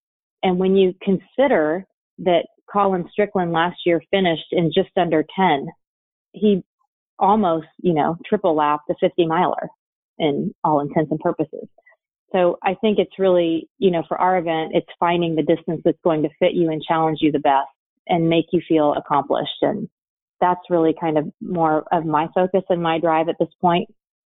And 0.43 0.59
when 0.59 0.75
you 0.75 0.93
consider 1.01 1.85
that 2.19 2.45
Colin 2.71 3.07
Strickland 3.11 3.51
last 3.51 3.77
year 3.85 4.01
finished 4.11 4.51
in 4.51 4.71
just 4.73 4.95
under 4.97 5.25
10, 5.35 5.67
he 6.33 6.63
almost, 7.19 7.67
you 7.81 7.93
know, 7.93 8.17
triple 8.25 8.55
lap 8.55 8.81
the 8.87 8.95
50 8.99 9.27
miler 9.27 9.69
in 10.17 10.53
all 10.63 10.81
intents 10.81 11.11
and 11.11 11.19
purposes. 11.19 11.67
So 12.31 12.57
I 12.63 12.75
think 12.75 12.99
it's 12.99 13.17
really, 13.17 13.69
you 13.79 13.91
know, 13.91 14.03
for 14.07 14.17
our 14.17 14.37
event, 14.37 14.71
it's 14.73 14.87
finding 14.99 15.35
the 15.35 15.43
distance 15.43 15.81
that's 15.83 15.97
going 16.03 16.23
to 16.23 16.29
fit 16.39 16.53
you 16.53 16.69
and 16.69 16.81
challenge 16.81 17.19
you 17.21 17.31
the 17.31 17.39
best 17.39 17.69
and 18.07 18.29
make 18.29 18.45
you 18.51 18.61
feel 18.67 18.93
accomplished. 18.93 19.61
And 19.61 19.89
that's 20.39 20.61
really 20.69 20.93
kind 20.99 21.17
of 21.17 21.25
more 21.41 21.85
of 21.91 22.05
my 22.05 22.27
focus 22.33 22.63
and 22.69 22.81
my 22.81 22.99
drive 22.99 23.29
at 23.29 23.35
this 23.39 23.49
point 23.61 23.89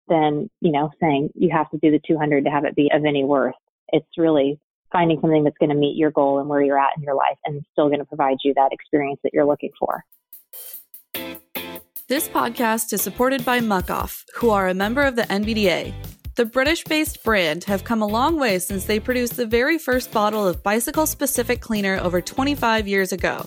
than, 0.09 0.49
you 0.61 0.73
know, 0.73 0.90
saying 1.00 1.30
you 1.35 1.50
have 1.52 1.71
to 1.71 1.78
do 1.78 1.90
the 1.90 2.00
200 2.07 2.45
to 2.45 2.50
have 2.50 2.64
it 2.64 2.76
be 2.76 2.90
of 2.92 3.04
any 3.04 3.25
worth. 3.25 3.54
It's 3.88 4.07
really 4.16 4.61
finding 4.92 5.21
something 5.21 5.45
that's 5.45 5.59
going 5.59 5.71
to 5.71 5.76
meet 5.76 5.97
your 5.97 6.11
goal 6.11 6.38
and 6.38 6.49
where 6.49 6.62
you're 6.62 6.78
at 6.78 6.97
in 6.97 7.02
your 7.02 7.14
life 7.14 7.37
and 7.45 7.62
still 7.73 7.88
going 7.88 7.99
to 7.99 8.07
provide 8.07 8.38
you 8.42 8.54
that 8.54 8.73
experience 8.73 9.21
that 9.23 9.35
you're 9.35 9.45
looking 9.45 9.71
for. 9.78 10.02
This 12.09 12.27
podcast 12.27 12.95
is 12.95 13.03
supported 13.03 13.45
by 13.45 13.61
Muc-Off, 13.61 14.25
who 14.37 14.49
are 14.49 14.69
a 14.69 14.73
member 14.73 15.03
of 15.03 15.15
the 15.15 15.25
NBDA. 15.25 15.93
The 16.37 16.47
British 16.47 16.83
based 16.85 17.23
brand 17.23 17.65
have 17.65 17.85
come 17.85 18.00
a 18.00 18.07
long 18.07 18.41
way 18.41 18.61
since 18.61 18.87
they 18.87 18.99
produced 18.99 19.37
the 19.37 19.45
very 19.45 19.77
first 19.77 20.11
bottle 20.11 20.49
of 20.49 20.62
bicycle 20.62 21.05
specific 21.05 21.61
cleaner 21.61 21.99
over 21.99 22.23
25 22.23 22.88
years 22.88 23.12
ago. 23.12 23.47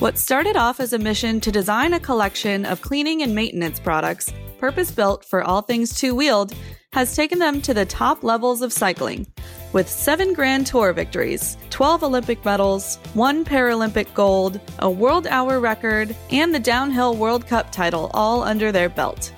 What 0.00 0.18
started 0.18 0.56
off 0.56 0.80
as 0.80 0.94
a 0.94 0.98
mission 0.98 1.40
to 1.42 1.52
design 1.52 1.94
a 1.94 2.00
collection 2.00 2.64
of 2.64 2.82
cleaning 2.82 3.22
and 3.22 3.36
maintenance 3.36 3.78
products, 3.78 4.32
purpose 4.58 4.90
built 4.90 5.24
for 5.24 5.44
all 5.44 5.62
things 5.62 5.96
two 5.96 6.12
wheeled, 6.12 6.56
has 6.92 7.14
taken 7.14 7.38
them 7.38 7.62
to 7.62 7.72
the 7.72 7.86
top 7.86 8.24
levels 8.24 8.62
of 8.62 8.72
cycling, 8.72 9.28
with 9.76 9.90
seven 9.90 10.32
Grand 10.32 10.66
Tour 10.66 10.94
victories, 10.94 11.58
12 11.68 12.02
Olympic 12.02 12.42
medals, 12.46 12.96
one 13.12 13.44
Paralympic 13.44 14.06
gold, 14.14 14.58
a 14.78 14.90
World 14.90 15.26
Hour 15.26 15.60
record, 15.60 16.16
and 16.30 16.54
the 16.54 16.58
Downhill 16.58 17.14
World 17.14 17.46
Cup 17.46 17.70
title 17.72 18.10
all 18.14 18.42
under 18.42 18.72
their 18.72 18.88
belt. 18.88 19.34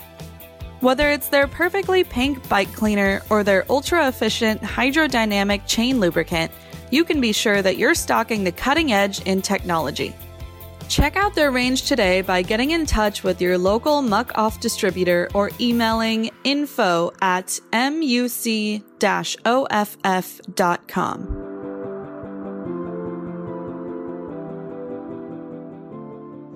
Whether 0.79 1.11
it's 1.11 1.29
their 1.29 1.49
perfectly 1.49 2.05
pink 2.05 2.49
bike 2.49 2.73
cleaner 2.73 3.21
or 3.31 3.43
their 3.43 3.65
ultra 3.69 4.07
efficient 4.07 4.63
hydrodynamic 4.63 5.63
chain 5.67 5.99
lubricant, 5.99 6.53
you 6.93 7.03
can 7.03 7.21
be 7.21 7.33
sure 7.33 7.61
that 7.61 7.77
you're 7.77 7.97
stocking 7.97 8.45
the 8.45 8.53
cutting 8.53 8.93
edge 8.93 9.21
in 9.23 9.43
technology. 9.43 10.15
Check 10.89 11.17
out 11.17 11.35
their 11.35 11.51
range 11.51 11.83
today 11.83 12.23
by 12.23 12.41
getting 12.41 12.71
in 12.71 12.87
touch 12.87 13.23
with 13.23 13.43
your 13.43 13.59
local 13.59 14.01
Muc-Off 14.01 14.59
distributor 14.59 15.29
or 15.35 15.51
emailing 15.61 16.31
info 16.45 17.13
at 17.21 17.49
muc-off.com. 17.73 18.85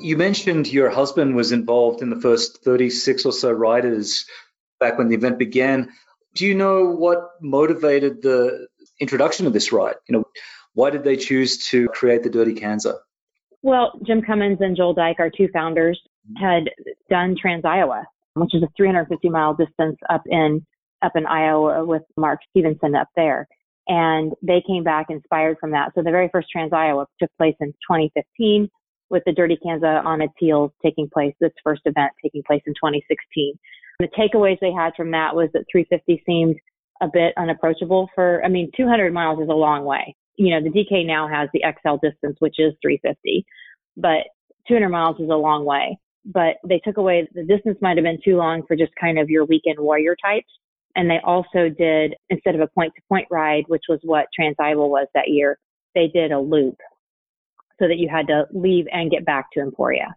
You 0.00 0.16
mentioned 0.16 0.66
your 0.72 0.88
husband 0.90 1.36
was 1.36 1.52
involved 1.52 2.02
in 2.02 2.08
the 2.10 2.20
first 2.20 2.64
36 2.64 3.26
or 3.26 3.32
so 3.32 3.52
riders 3.52 4.24
back 4.80 4.98
when 4.98 5.08
the 5.08 5.14
event 5.14 5.38
began. 5.38 5.92
Do 6.34 6.46
you 6.46 6.54
know 6.54 6.86
what 6.86 7.32
motivated 7.40 8.22
the 8.22 8.66
introduction 8.98 9.46
of 9.46 9.52
this 9.52 9.72
ride? 9.72 9.96
You 10.08 10.14
know, 10.14 10.24
why 10.72 10.88
did 10.90 11.04
they 11.04 11.16
choose 11.16 11.66
to 11.66 11.86
create 11.88 12.22
the 12.22 12.30
Dirty 12.30 12.54
Kanza? 12.54 12.98
Well, 13.62 13.92
Jim 14.04 14.22
Cummins 14.22 14.58
and 14.60 14.76
Joel 14.76 14.94
Dyke, 14.94 15.20
our 15.20 15.30
two 15.30 15.48
founders, 15.52 16.00
had 16.36 16.64
done 17.08 17.36
Trans 17.40 17.64
Iowa, 17.64 18.04
which 18.34 18.54
is 18.54 18.62
a 18.62 18.68
350 18.76 19.28
mile 19.28 19.54
distance 19.54 19.96
up 20.10 20.22
in 20.26 20.64
up 21.02 21.12
in 21.16 21.26
Iowa 21.26 21.84
with 21.84 22.02
Mark 22.16 22.40
Stevenson 22.50 22.94
up 22.94 23.08
there. 23.16 23.48
And 23.88 24.32
they 24.42 24.62
came 24.66 24.84
back 24.84 25.06
inspired 25.10 25.56
from 25.58 25.72
that. 25.72 25.90
So 25.94 26.02
the 26.02 26.10
very 26.10 26.28
first 26.30 26.48
Trans 26.50 26.72
Iowa 26.72 27.06
took 27.20 27.30
place 27.36 27.56
in 27.60 27.72
2015 27.90 28.68
with 29.10 29.22
the 29.26 29.32
Dirty 29.32 29.58
Kanza 29.64 30.04
on 30.04 30.22
its 30.22 30.32
heels 30.38 30.70
taking 30.82 31.08
place, 31.12 31.34
its 31.40 31.56
first 31.64 31.82
event 31.84 32.12
taking 32.22 32.42
place 32.46 32.62
in 32.66 32.74
2016. 32.74 33.58
The 33.98 34.08
takeaways 34.18 34.58
they 34.60 34.72
had 34.72 34.92
from 34.96 35.10
that 35.10 35.34
was 35.34 35.48
that 35.52 35.64
350 35.70 36.22
seemed 36.24 36.56
a 37.00 37.08
bit 37.12 37.34
unapproachable 37.36 38.08
for, 38.14 38.42
I 38.44 38.48
mean, 38.48 38.70
200 38.76 39.12
miles 39.12 39.40
is 39.40 39.48
a 39.48 39.52
long 39.52 39.84
way. 39.84 40.14
You 40.36 40.50
know, 40.50 40.62
the 40.62 40.70
DK 40.70 41.06
now 41.06 41.28
has 41.28 41.48
the 41.52 41.62
XL 41.62 41.96
distance, 42.02 42.36
which 42.40 42.56
is 42.58 42.72
350, 42.82 43.44
but 43.96 44.24
200 44.68 44.88
miles 44.88 45.16
is 45.20 45.28
a 45.28 45.34
long 45.34 45.64
way. 45.64 45.98
But 46.24 46.56
they 46.66 46.80
took 46.84 46.96
away 46.98 47.28
the 47.34 47.44
distance 47.44 47.78
might 47.80 47.96
have 47.96 48.04
been 48.04 48.20
too 48.24 48.36
long 48.36 48.62
for 48.66 48.76
just 48.76 48.92
kind 49.00 49.18
of 49.18 49.28
your 49.28 49.44
weekend 49.44 49.78
warrior 49.78 50.16
types. 50.24 50.48
And 50.94 51.10
they 51.10 51.18
also 51.24 51.68
did, 51.68 52.14
instead 52.30 52.54
of 52.54 52.60
a 52.60 52.68
point 52.68 52.92
to 52.96 53.02
point 53.08 53.26
ride, 53.30 53.64
which 53.66 53.84
was 53.88 53.98
what 54.02 54.26
Trans 54.34 54.56
Iowa 54.60 54.86
was 54.86 55.08
that 55.14 55.28
year, 55.28 55.58
they 55.94 56.08
did 56.08 56.32
a 56.32 56.38
loop 56.38 56.76
so 57.78 57.88
that 57.88 57.98
you 57.98 58.08
had 58.08 58.28
to 58.28 58.44
leave 58.52 58.86
and 58.92 59.10
get 59.10 59.24
back 59.24 59.46
to 59.52 59.60
Emporia. 59.60 60.14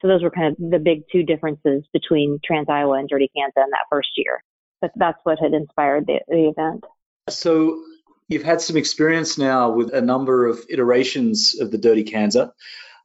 So 0.00 0.08
those 0.08 0.22
were 0.22 0.30
kind 0.30 0.48
of 0.52 0.70
the 0.70 0.78
big 0.78 1.02
two 1.10 1.22
differences 1.22 1.84
between 1.92 2.40
Trans 2.44 2.68
Iowa 2.68 2.98
and 2.98 3.08
Dirty 3.08 3.30
Kanza 3.36 3.64
in 3.64 3.70
that 3.70 3.86
first 3.90 4.10
year. 4.16 4.42
But 4.80 4.90
that's 4.96 5.18
what 5.22 5.38
had 5.38 5.54
inspired 5.54 6.06
the, 6.06 6.20
the 6.28 6.48
event. 6.48 6.84
So 7.28 7.80
you've 8.28 8.42
had 8.42 8.60
some 8.60 8.76
experience 8.76 9.38
now 9.38 9.70
with 9.70 9.92
a 9.92 10.00
number 10.00 10.46
of 10.46 10.64
iterations 10.68 11.54
of 11.60 11.70
the 11.70 11.78
Dirty 11.78 12.04
Kanza. 12.04 12.52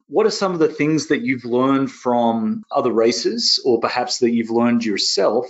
What 0.08 0.26
are 0.26 0.30
some 0.30 0.52
of 0.52 0.58
the 0.58 0.68
things 0.68 1.08
that 1.08 1.22
you've 1.22 1.44
learned 1.44 1.90
from 1.90 2.64
other 2.70 2.92
races, 2.92 3.60
or 3.64 3.78
perhaps 3.78 4.18
that 4.18 4.30
you've 4.30 4.50
learned 4.50 4.84
yourself, 4.84 5.46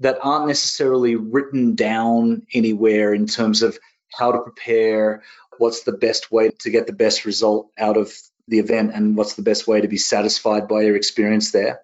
that 0.00 0.18
aren't 0.22 0.48
necessarily 0.48 1.16
written 1.16 1.74
down 1.74 2.46
anywhere 2.54 3.12
in 3.12 3.26
terms 3.26 3.62
of 3.62 3.78
how 4.14 4.32
to 4.32 4.40
prepare 4.40 5.22
what's 5.58 5.82
the 5.82 5.92
best 5.92 6.32
way 6.32 6.50
to 6.60 6.70
get 6.70 6.86
the 6.86 6.92
best 6.92 7.24
result 7.24 7.70
out 7.78 7.96
of 7.96 8.12
the 8.48 8.58
event 8.58 8.92
and 8.94 9.16
what's 9.16 9.34
the 9.34 9.42
best 9.42 9.68
way 9.68 9.80
to 9.80 9.88
be 9.88 9.98
satisfied 9.98 10.66
by 10.66 10.82
your 10.82 10.96
experience 10.96 11.52
there? 11.52 11.82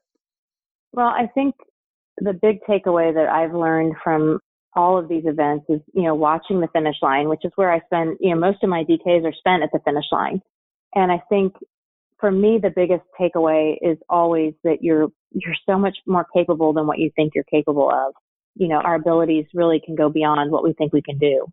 Well, 0.93 1.07
I 1.07 1.27
think 1.27 1.55
the 2.17 2.33
big 2.33 2.61
takeaway 2.63 3.15
that 3.15 3.29
I've 3.29 3.55
learned 3.55 3.97
from 4.03 4.41
all 4.79 4.97
of 4.97 5.09
these 5.09 5.25
events 5.27 5.67
is, 5.69 5.81
you 5.93 6.05
know, 6.05 6.15
watching 6.15 6.61
the 6.61 6.69
finish 6.69 6.95
line, 7.03 7.29
which 7.29 7.45
is 7.45 7.51
where 7.57 7.73
I 7.73 7.81
spend, 7.87 8.17
you 8.21 8.31
know, 8.31 8.41
most 8.41 8.63
of 8.63 8.71
my 8.71 8.85
DKs 8.85 9.25
are 9.25 9.35
spent 9.37 9.65
at 9.65 9.71
the 9.73 9.81
finish 9.85 10.05
line. 10.13 10.41
And 10.95 11.11
I 11.11 11.21
think 11.29 11.55
for 12.21 12.31
me, 12.31 12.61
the 12.63 12.71
biggest 12.71 13.03
takeaway 13.21 13.75
is 13.83 13.99
always 14.09 14.55
that 14.63 14.79
you're, 14.81 15.09
you're 15.33 15.57
so 15.69 15.77
much 15.77 15.97
more 16.07 16.27
capable 16.33 16.73
than 16.73 16.87
what 16.87 17.01
you 17.01 17.11
think 17.17 17.33
you're 17.35 17.43
capable 17.51 17.91
of. 17.91 18.15
You 18.55 18.69
know, 18.69 18.77
our 18.77 18.95
abilities 18.95 19.47
really 19.53 19.83
can 19.85 19.97
go 19.97 20.11
beyond 20.11 20.53
what 20.53 20.63
we 20.63 20.73
think 20.75 20.93
we 20.93 21.03
can 21.03 21.19
do. 21.19 21.47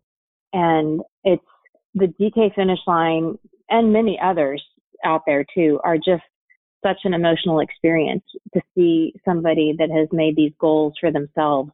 And 0.52 1.00
it's 1.24 1.42
the 1.94 2.06
DK 2.06 2.54
finish 2.54 2.78
line 2.86 3.36
and 3.68 3.92
many 3.92 4.20
others 4.22 4.62
out 5.04 5.22
there 5.26 5.44
too 5.52 5.80
are 5.82 5.96
just 5.96 6.22
such 6.84 6.98
an 7.02 7.12
emotional 7.12 7.58
experience 7.58 8.22
to 8.54 8.60
see 8.76 9.14
somebody 9.24 9.74
that 9.78 9.90
has 9.90 10.06
made 10.12 10.36
these 10.36 10.52
goals 10.60 10.94
for 11.00 11.10
themselves 11.10 11.72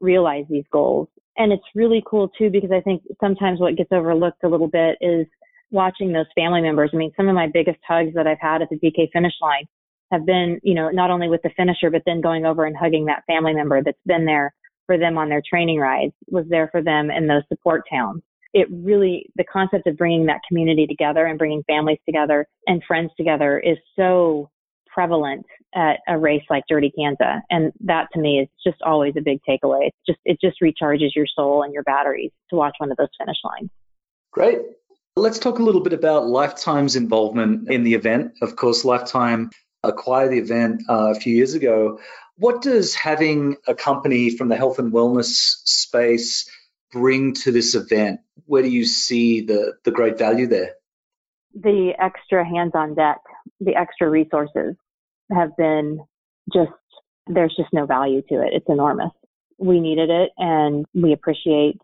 realize 0.00 0.44
these 0.48 0.64
goals. 0.72 1.08
And 1.36 1.52
it's 1.52 1.64
really 1.74 2.02
cool 2.06 2.28
too 2.38 2.50
because 2.50 2.70
I 2.72 2.80
think 2.80 3.02
sometimes 3.20 3.60
what 3.60 3.76
gets 3.76 3.92
overlooked 3.92 4.44
a 4.44 4.48
little 4.48 4.68
bit 4.68 4.96
is 5.00 5.26
watching 5.70 6.12
those 6.12 6.26
family 6.34 6.60
members. 6.60 6.90
I 6.92 6.96
mean, 6.96 7.12
some 7.16 7.28
of 7.28 7.34
my 7.34 7.48
biggest 7.52 7.78
hugs 7.86 8.14
that 8.14 8.26
I've 8.26 8.40
had 8.40 8.62
at 8.62 8.68
the 8.70 8.78
DK 8.78 9.10
finish 9.12 9.34
line 9.42 9.66
have 10.12 10.24
been, 10.24 10.60
you 10.62 10.74
know, 10.74 10.88
not 10.90 11.10
only 11.10 11.28
with 11.28 11.42
the 11.42 11.50
finisher, 11.56 11.90
but 11.90 12.02
then 12.06 12.20
going 12.20 12.46
over 12.46 12.64
and 12.64 12.76
hugging 12.76 13.06
that 13.06 13.24
family 13.26 13.52
member 13.52 13.82
that's 13.82 13.98
been 14.06 14.24
there 14.24 14.54
for 14.86 14.96
them 14.96 15.18
on 15.18 15.28
their 15.28 15.42
training 15.48 15.78
rides, 15.78 16.14
was 16.28 16.44
there 16.48 16.68
for 16.70 16.80
them 16.80 17.10
in 17.10 17.26
those 17.26 17.42
support 17.48 17.82
towns 17.90 18.22
it 18.56 18.68
really, 18.70 19.28
the 19.36 19.44
concept 19.44 19.86
of 19.86 19.98
bringing 19.98 20.24
that 20.26 20.40
community 20.48 20.86
together 20.86 21.26
and 21.26 21.38
bringing 21.38 21.62
families 21.64 21.98
together 22.06 22.48
and 22.66 22.82
friends 22.88 23.10
together 23.14 23.58
is 23.58 23.76
so 23.96 24.50
prevalent 24.86 25.44
at 25.74 26.00
a 26.08 26.18
race 26.18 26.44
like 26.48 26.64
Dirty 26.68 26.92
Kanza. 26.98 27.42
And 27.50 27.72
that 27.80 28.08
to 28.14 28.20
me 28.20 28.40
is 28.40 28.48
just 28.64 28.80
always 28.82 29.14
a 29.16 29.20
big 29.20 29.40
takeaway. 29.48 29.88
It's 29.88 29.98
just, 30.06 30.18
it 30.24 30.40
just 30.40 30.60
recharges 30.62 31.14
your 31.14 31.26
soul 31.26 31.62
and 31.62 31.72
your 31.72 31.82
batteries 31.82 32.32
to 32.50 32.56
watch 32.56 32.74
one 32.78 32.90
of 32.90 32.96
those 32.96 33.08
finish 33.18 33.36
lines. 33.44 33.70
Great. 34.32 34.60
Let's 35.16 35.38
talk 35.38 35.58
a 35.58 35.62
little 35.62 35.80
bit 35.80 35.92
about 35.92 36.26
Lifetime's 36.26 36.96
involvement 36.96 37.70
in 37.70 37.84
the 37.84 37.94
event. 37.94 38.32
Of 38.42 38.56
course, 38.56 38.84
Lifetime 38.84 39.50
acquired 39.82 40.30
the 40.30 40.38
event 40.38 40.82
uh, 40.88 41.12
a 41.12 41.14
few 41.14 41.34
years 41.34 41.54
ago. 41.54 42.00
What 42.36 42.60
does 42.60 42.94
having 42.94 43.56
a 43.66 43.74
company 43.74 44.36
from 44.36 44.48
the 44.48 44.56
health 44.56 44.78
and 44.78 44.92
wellness 44.92 45.56
space 45.64 46.50
bring 46.92 47.32
to 47.34 47.50
this 47.50 47.74
event? 47.74 48.20
Where 48.44 48.62
do 48.62 48.68
you 48.68 48.84
see 48.84 49.40
the, 49.40 49.74
the 49.84 49.90
great 49.90 50.18
value 50.18 50.46
there? 50.46 50.74
The 51.54 51.94
extra 51.98 52.46
hands 52.46 52.72
on 52.74 52.94
deck, 52.94 53.18
the 53.60 53.74
extra 53.74 54.10
resources 54.10 54.76
have 55.32 55.56
been 55.56 56.00
just, 56.52 56.70
there's 57.26 57.54
just 57.56 57.72
no 57.72 57.86
value 57.86 58.22
to 58.28 58.42
it. 58.42 58.50
It's 58.52 58.68
enormous. 58.68 59.10
We 59.58 59.80
needed 59.80 60.10
it 60.10 60.30
and 60.38 60.84
we 60.94 61.12
appreciate, 61.12 61.78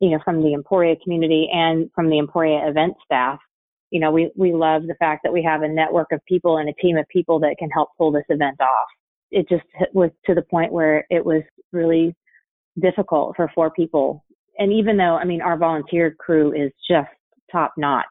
you 0.00 0.10
know, 0.10 0.18
from 0.24 0.42
the 0.42 0.54
Emporia 0.54 0.96
community 1.02 1.48
and 1.52 1.90
from 1.94 2.08
the 2.08 2.18
Emporia 2.18 2.66
event 2.68 2.94
staff. 3.04 3.38
You 3.90 4.00
know, 4.00 4.10
we, 4.10 4.30
we 4.36 4.52
love 4.52 4.82
the 4.86 4.94
fact 4.98 5.22
that 5.24 5.32
we 5.32 5.42
have 5.42 5.62
a 5.62 5.68
network 5.68 6.08
of 6.12 6.20
people 6.26 6.58
and 6.58 6.68
a 6.68 6.74
team 6.74 6.96
of 6.96 7.06
people 7.08 7.40
that 7.40 7.56
can 7.58 7.70
help 7.70 7.90
pull 7.98 8.12
this 8.12 8.24
event 8.28 8.60
off. 8.60 8.86
It 9.30 9.48
just 9.48 9.64
was 9.92 10.10
to 10.26 10.34
the 10.34 10.42
point 10.42 10.72
where 10.72 11.04
it 11.10 11.24
was 11.24 11.42
really 11.72 12.14
difficult 12.80 13.36
for 13.36 13.50
four 13.54 13.70
people. 13.70 14.24
And 14.58 14.72
even 14.72 14.96
though, 14.96 15.16
I 15.16 15.24
mean, 15.24 15.42
our 15.42 15.56
volunteer 15.56 16.14
crew 16.18 16.52
is 16.52 16.72
just 16.88 17.08
top 17.50 17.74
notch, 17.76 18.06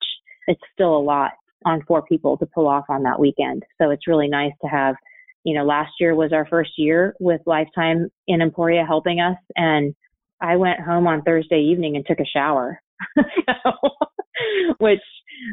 it's 0.48 0.62
still 0.74 0.96
a 0.96 1.00
lot 1.00 1.32
on 1.66 1.84
four 1.88 2.02
people 2.04 2.38
to 2.38 2.46
pull 2.46 2.68
off 2.68 2.86
on 2.90 3.04
that 3.04 3.20
weekend. 3.20 3.64
So 3.82 3.90
it's 3.90 4.08
really 4.08 4.28
nice 4.28 4.54
to 4.62 4.68
have, 4.68 4.96
you 5.44 5.54
know, 5.56 5.66
last 5.66 5.92
year 6.00 6.16
was 6.16 6.34
our 6.34 6.48
first 6.48 6.72
year 6.78 7.16
with 7.20 7.42
Lifetime 7.46 8.10
in 8.28 8.42
Emporia 8.42 8.86
helping 8.86 9.20
us. 9.20 9.38
And 9.56 9.94
I 10.42 10.56
went 10.56 10.80
home 10.80 11.08
on 11.08 11.22
Thursday 11.22 11.60
evening 11.60 11.96
and 11.96 12.06
took 12.06 12.20
a 12.20 12.26
shower, 12.26 12.82
which 14.78 15.00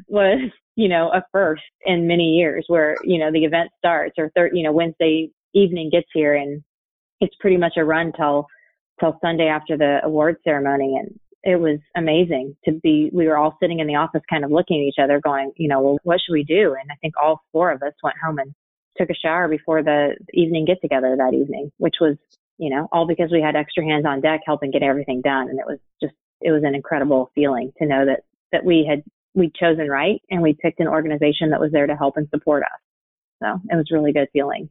was, 0.07 0.51
you 0.77 0.89
know, 0.89 1.11
a 1.13 1.25
first 1.33 1.63
in 1.85 2.07
many 2.07 2.35
years 2.35 2.65
where, 2.69 2.97
you 3.03 3.19
know, 3.19 3.33
the 3.33 3.45
event 3.45 3.71
starts 3.79 4.15
or 4.19 4.31
third, 4.37 4.53
you 4.55 4.63
know, 4.63 4.73
Wednesday 4.73 5.31
evening 5.55 5.91
gets 5.91 6.09
here 6.13 6.35
and 6.35 6.63
it's 7.21 7.35
pretty 7.41 7.57
much 7.57 7.75
a 7.77 7.85
run 7.85 8.13
till, 8.17 8.47
till 9.01 9.19
Sunday 9.23 9.47
after 9.47 9.77
the 9.77 9.99
award 10.05 10.37
ceremony. 10.45 10.97
And 11.01 11.19
it 11.47 11.61
was 11.61 11.79
amazing 11.97 12.57
to 12.65 12.73
be, 12.73 13.09
we 13.13 13.29
were 13.29 13.37
all 13.39 13.57
sitting 13.63 13.79
in 13.79 13.87
the 13.87 13.95
office 13.95 14.23
kind 14.29 14.45
of 14.45 14.51
looking 14.51 14.81
at 14.81 14.89
each 14.89 15.03
other 15.03 15.21
going, 15.21 15.53
you 15.57 15.69
know, 15.69 15.81
well, 15.81 15.99
what 16.03 16.21
should 16.21 16.33
we 16.33 16.43
do? 16.43 16.75
And 16.75 16.91
I 16.91 16.97
think 17.01 17.15
all 17.23 17.41
four 17.53 17.71
of 17.71 17.83
us 17.83 17.93
went 18.03 18.17
home 18.23 18.39
and 18.39 18.53
took 18.99 19.11
a 19.11 19.15
shower 19.15 19.47
before 19.47 19.85
the 19.85 20.17
evening 20.35 20.65
get 20.65 20.81
together 20.83 21.15
that 21.17 21.35
evening, 21.35 21.71
which 21.79 21.97
was, 22.01 22.17
you 22.59 22.69
know, 22.69 22.89
all 22.91 23.07
because 23.07 23.31
we 23.31 23.41
had 23.41 23.55
extra 23.55 23.85
hands 23.85 24.05
on 24.05 24.21
deck 24.21 24.41
helping 24.45 24.73
get 24.73 24.83
everything 24.83 25.21
done. 25.21 25.49
And 25.49 25.61
it 25.61 25.67
was 25.67 25.79
just, 26.03 26.15
it 26.41 26.51
was 26.51 26.65
an 26.65 26.75
incredible 26.75 27.31
feeling 27.37 27.73
to 27.79 27.87
know 27.87 28.05
that, 28.07 28.25
that 28.51 28.65
we 28.65 28.85
had, 28.85 29.05
we'd 29.35 29.55
chosen 29.55 29.89
right 29.89 30.21
and 30.29 30.43
we 30.43 30.53
picked 30.53 30.81
an 30.81 30.89
organization 30.89 31.51
that 31.51 31.61
was 31.61 31.71
there 31.71 31.87
to 31.87 31.95
help 31.95 32.17
and 32.17 32.27
support 32.35 32.65
us. 32.65 32.81
So 33.41 33.61
it 33.71 33.77
was 33.77 33.93
really 33.93 34.13
good 34.13 34.29
feeling. 34.33 34.69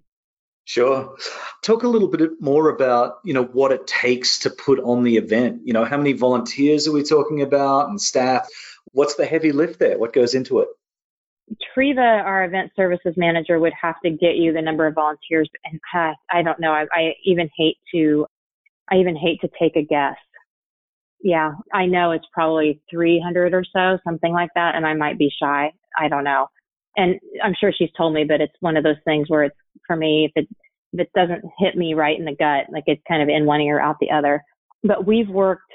Sure. 0.65 1.15
Talk 1.65 1.83
a 1.83 1.87
little 1.87 2.07
bit 2.07 2.29
more 2.39 2.69
about, 2.69 3.17
you 3.23 3.33
know, 3.33 3.43
what 3.43 3.71
it 3.71 3.87
takes 3.87 4.37
to 4.39 4.51
put 4.51 4.79
on 4.79 5.03
the 5.03 5.17
event. 5.17 5.61
You 5.65 5.73
know, 5.73 5.83
how 5.83 5.97
many 5.97 6.13
volunteers 6.13 6.87
are 6.87 6.91
we 6.91 7.01
talking 7.01 7.41
about 7.41 7.89
and 7.89 7.99
staff? 7.99 8.47
What's 8.91 9.15
the 9.15 9.25
heavy 9.25 9.51
lift 9.51 9.79
there? 9.79 9.97
What 9.97 10.13
goes 10.13 10.35
into 10.35 10.59
it? 10.59 10.67
Treva, 11.75 12.23
our 12.23 12.43
event 12.43 12.71
services 12.75 13.15
manager, 13.17 13.59
would 13.59 13.73
have 13.79 13.95
to 14.03 14.11
get 14.11 14.35
you 14.35 14.53
the 14.53 14.61
number 14.61 14.85
of 14.85 14.93
volunteers, 14.93 15.49
and 15.63 15.79
uh, 15.93 16.13
I 16.31 16.43
don't 16.43 16.59
know. 16.59 16.71
I, 16.71 16.85
I 16.91 17.13
even 17.23 17.49
hate 17.57 17.77
to, 17.93 18.27
I 18.91 18.97
even 18.97 19.15
hate 19.15 19.41
to 19.41 19.49
take 19.59 19.75
a 19.75 19.83
guess. 19.83 20.15
Yeah, 21.21 21.53
I 21.73 21.87
know 21.87 22.11
it's 22.11 22.25
probably 22.31 22.81
300 22.91 23.53
or 23.53 23.63
so, 23.63 23.97
something 24.03 24.33
like 24.33 24.49
that, 24.53 24.75
and 24.75 24.85
I 24.85 24.93
might 24.93 25.17
be 25.17 25.31
shy. 25.39 25.71
I 25.99 26.09
don't 26.09 26.23
know 26.23 26.47
and 26.97 27.19
I'm 27.43 27.53
sure 27.59 27.71
she's 27.71 27.91
told 27.97 28.13
me, 28.13 28.23
but 28.23 28.41
it's 28.41 28.55
one 28.59 28.77
of 28.77 28.83
those 28.83 28.95
things 29.03 29.29
where 29.29 29.43
it's 29.43 29.57
for 29.85 29.95
me, 29.95 30.25
if 30.25 30.43
it, 30.43 30.49
it 30.93 31.09
doesn't 31.15 31.43
hit 31.59 31.75
me 31.75 31.93
right 31.93 32.17
in 32.17 32.25
the 32.25 32.35
gut, 32.35 32.65
like 32.71 32.85
it's 32.87 33.01
kind 33.07 33.21
of 33.21 33.29
in 33.29 33.45
one 33.45 33.61
ear, 33.61 33.79
out 33.79 33.97
the 33.99 34.11
other. 34.11 34.43
But 34.83 35.05
we've 35.05 35.29
worked, 35.29 35.71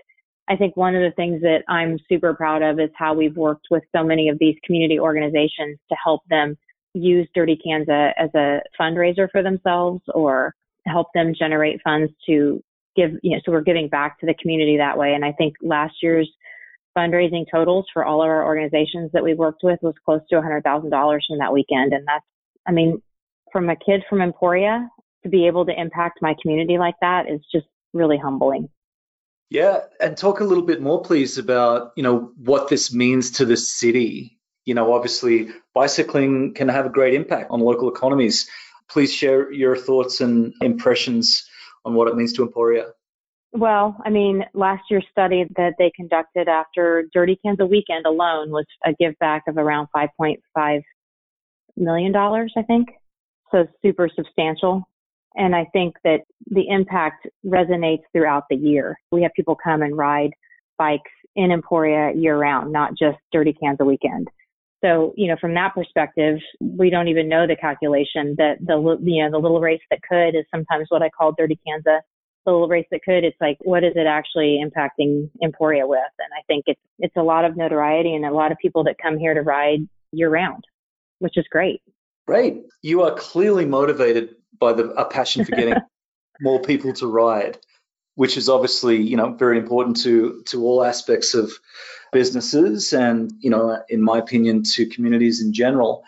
I 0.49 0.57
think 0.57 0.77
one 0.77 0.95
of 0.95 1.03
the 1.03 1.15
things 1.15 1.41
that 1.43 1.63
I'm 1.69 1.99
super 2.09 2.35
proud 2.35 2.63
of 2.63 2.81
is 2.81 2.91
how 2.97 3.15
we've 3.15 3.37
worked 3.37 3.67
with 3.71 3.83
so 3.95 4.03
many 4.03 4.29
of 4.29 4.39
these 4.39 4.57
community 4.65 4.99
organizations 4.99 5.79
to 5.89 5.97
help 6.03 6.23
them 6.31 6.57
use 6.95 7.29
Dirty 7.35 7.59
Kanza 7.65 8.13
as 8.19 8.31
a 8.35 8.61
fundraiser 8.81 9.29
for 9.31 9.43
themselves 9.43 10.01
or 10.15 10.55
help 10.87 11.09
them 11.15 11.35
generate 11.39 11.81
funds 11.85 12.13
to 12.27 12.63
give, 12.97 13.13
you 13.23 13.33
know, 13.33 13.41
so 13.45 13.53
we're 13.53 13.61
giving 13.61 13.89
back 13.89 14.19
to 14.21 14.27
the 14.27 14.35
community 14.41 14.77
that 14.77 14.99
way. 14.99 15.15
And 15.15 15.25
I 15.25 15.33
think 15.33 15.55
last 15.63 15.95
year's 16.03 16.31
fundraising 16.97 17.45
totals 17.51 17.87
for 17.93 18.05
all 18.05 18.23
of 18.23 18.29
our 18.29 18.45
organizations 18.45 19.11
that 19.13 19.23
we 19.23 19.35
worked 19.35 19.63
with 19.63 19.79
was 19.83 19.95
close 20.05 20.21
to 20.31 20.37
$100,000 20.37 20.63
from 21.29 21.39
that 21.39 21.53
weekend. 21.53 21.93
And 21.93 22.05
that's, 22.07 22.25
I 22.67 22.73
mean, 22.73 23.01
from 23.53 23.69
a 23.69 23.77
kid 23.77 24.03
from 24.09 24.21
Emporia 24.21 24.89
to 25.23 25.29
be 25.29 25.47
able 25.47 25.67
to 25.67 25.79
impact 25.79 26.21
my 26.23 26.35
community 26.41 26.79
like 26.79 26.95
that 27.01 27.29
is 27.29 27.41
just 27.53 27.67
really 27.93 28.19
humbling. 28.19 28.69
Yeah, 29.51 29.81
and 30.01 30.17
talk 30.17 30.41
a 30.41 30.45
little 30.45 30.65
bit 30.65 30.81
more, 30.81 31.03
please, 31.03 31.37
about 31.37 31.93
you 31.97 32.03
know 32.03 32.33
what 32.37 32.69
this 32.69 32.93
means 32.93 33.33
to 33.33 33.45
the 33.45 33.57
city. 33.57 34.39
You 34.65 34.75
know, 34.75 34.93
obviously, 34.93 35.49
bicycling 35.75 36.55
can 36.55 36.69
have 36.69 36.87
a 36.87 36.91
great 36.91 37.15
impact 37.15 37.51
on 37.51 37.61
local 37.61 37.91
economies. 37.91 38.49
Please 38.89 39.13
share 39.13 39.53
your 39.53 39.77
thoughts 39.77 40.21
and 40.21 40.55
impressions 40.61 41.49
on 41.85 41.95
what 41.95 42.09
it 42.09 42.17
means 42.17 42.33
to 42.35 42.43
Emporia. 42.43 42.87
Well, 43.53 43.97
I 44.05 44.11
mean, 44.11 44.45
last 44.55 44.85
year's 44.91 45.07
study 45.11 45.45
that 45.57 45.75
they 45.79 45.91
conducted 45.97 46.49
after 46.49 47.05
Dirty 47.13 47.39
Kanza 47.45 47.69
weekend 47.69 48.07
alone 48.07 48.51
was 48.51 48.67
a 48.85 48.93
give 48.93 49.19
back 49.19 49.45
of 49.49 49.57
around 49.57 49.89
$5.5 49.95 50.83
million, 51.77 52.15
I 52.15 52.63
think. 52.67 52.89
So 53.51 53.67
super 53.83 54.09
substantial. 54.15 54.85
And 55.35 55.55
I 55.55 55.67
think 55.73 55.97
that 56.05 56.21
the 56.47 56.69
impact 56.69 57.29
resonates 57.45 58.03
throughout 58.13 58.45
the 58.51 58.57
year. 58.57 58.99
We 59.13 59.23
have 59.23 59.33
people 59.35 59.57
come 59.63 59.83
and 59.83 59.97
ride 59.97 60.31
bikes 60.79 61.11
in 61.37 61.53
Emporia 61.53 62.13
year 62.15 62.37
round, 62.37 62.73
not 62.73 62.91
just 62.99 63.19
Dirty 63.33 63.55
Kanza 63.63 63.87
weekend. 63.87 64.29
So, 64.83 65.13
you 65.17 65.29
know, 65.29 65.37
from 65.41 65.55
that 65.55 65.75
perspective, 65.75 66.39
we 66.61 66.91
don't 66.91 67.09
even 67.09 67.29
know 67.29 67.47
the 67.47 67.55
calculation 67.55 68.35
that 68.39 68.57
the, 68.61 68.77
you 69.03 69.23
know, 69.23 69.31
the 69.31 69.39
little 69.39 69.61
race 69.61 69.83
that 69.91 70.01
could 70.03 70.31
is 70.31 70.47
sometimes 70.51 70.87
what 70.89 71.03
I 71.03 71.11
call 71.11 71.35
Dirty 71.37 71.59
Kanza 71.69 72.01
the 72.47 72.53
little 72.53 72.69
race 72.69 72.87
that 72.91 73.03
could, 73.05 73.25
it's 73.25 73.37
like, 73.41 73.59
what 73.61 73.85
is 73.85 73.93
it 73.95 74.07
actually 74.07 74.63
impacting 74.65 75.31
Emporia 75.43 75.87
with? 75.87 76.01
And 76.19 76.29
I 76.33 76.43
think 76.47 76.65
it's, 76.67 76.81
it's 76.99 77.17
a 77.17 77.23
lot 77.23 77.45
of 77.45 77.57
notoriety 77.57 78.15
and 78.15 78.25
a 78.25 78.33
lot 78.33 78.53
of 78.53 78.59
people 78.59 78.85
that 78.85 78.97
come 79.03 79.19
here 79.19 79.35
to 79.35 79.43
ride 79.43 79.81
year 80.13 80.31
round, 80.31 80.65
which 81.19 81.37
is 81.37 81.45
great. 81.51 81.83
Great. 82.31 82.63
You 82.81 83.03
are 83.03 83.13
clearly 83.17 83.65
motivated 83.65 84.37
by 84.61 84.73
the, 84.73 84.91
a 84.91 85.05
passion 85.05 85.45
for 85.45 85.51
getting 85.51 85.75
more 86.41 86.63
people 86.63 86.93
to 86.93 87.09
ride, 87.09 87.59
which 88.15 88.37
is 88.37 88.49
obviously, 88.49 89.03
you 89.03 89.17
know, 89.17 89.33
very 89.35 89.59
important 89.59 89.97
to, 90.03 90.41
to 90.47 90.65
all 90.65 90.85
aspects 90.85 91.35
of 91.35 91.51
businesses 92.13 92.93
and, 92.93 93.33
you 93.41 93.51
know, 93.51 93.83
in 93.89 94.01
my 94.01 94.19
opinion, 94.19 94.63
to 94.63 94.87
communities 94.87 95.43
in 95.43 95.53
general. 95.53 96.05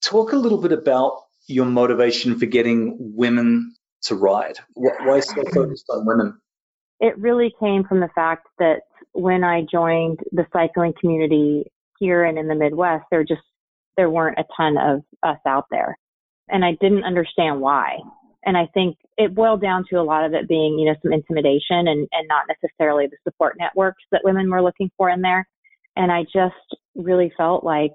Talk 0.00 0.32
a 0.32 0.36
little 0.36 0.56
bit 0.56 0.72
about 0.72 1.24
your 1.46 1.66
motivation 1.66 2.38
for 2.38 2.46
getting 2.46 2.96
women 2.98 3.74
to 4.04 4.14
ride? 4.14 4.58
Why 4.72 5.20
so 5.20 5.44
focused 5.52 5.90
on 5.90 6.06
women? 6.06 6.40
It 7.00 7.18
really 7.18 7.52
came 7.60 7.84
from 7.84 8.00
the 8.00 8.08
fact 8.14 8.46
that 8.58 8.84
when 9.12 9.44
I 9.44 9.66
joined 9.70 10.20
the 10.32 10.46
cycling 10.54 10.94
community 10.98 11.70
here 11.98 12.24
and 12.24 12.38
in 12.38 12.48
the 12.48 12.54
Midwest, 12.54 13.04
there 13.10 13.20
were 13.20 13.26
just 13.26 13.42
there 13.96 14.10
weren't 14.10 14.38
a 14.38 14.44
ton 14.56 14.76
of 14.78 15.02
us 15.22 15.38
out 15.46 15.66
there, 15.70 15.98
and 16.48 16.64
I 16.64 16.76
didn't 16.80 17.04
understand 17.04 17.60
why. 17.60 17.98
And 18.44 18.56
I 18.56 18.68
think 18.72 18.96
it 19.16 19.34
boiled 19.34 19.60
down 19.60 19.84
to 19.90 19.96
a 19.96 20.04
lot 20.04 20.24
of 20.24 20.32
it 20.32 20.48
being, 20.48 20.78
you 20.78 20.86
know, 20.86 20.94
some 21.02 21.12
intimidation 21.12 21.88
and, 21.88 22.06
and 22.12 22.28
not 22.28 22.44
necessarily 22.48 23.08
the 23.08 23.16
support 23.24 23.56
networks 23.58 24.04
that 24.12 24.20
women 24.22 24.48
were 24.48 24.62
looking 24.62 24.88
for 24.96 25.10
in 25.10 25.20
there. 25.20 25.48
And 25.96 26.12
I 26.12 26.22
just 26.22 26.54
really 26.94 27.32
felt 27.36 27.64
like, 27.64 27.90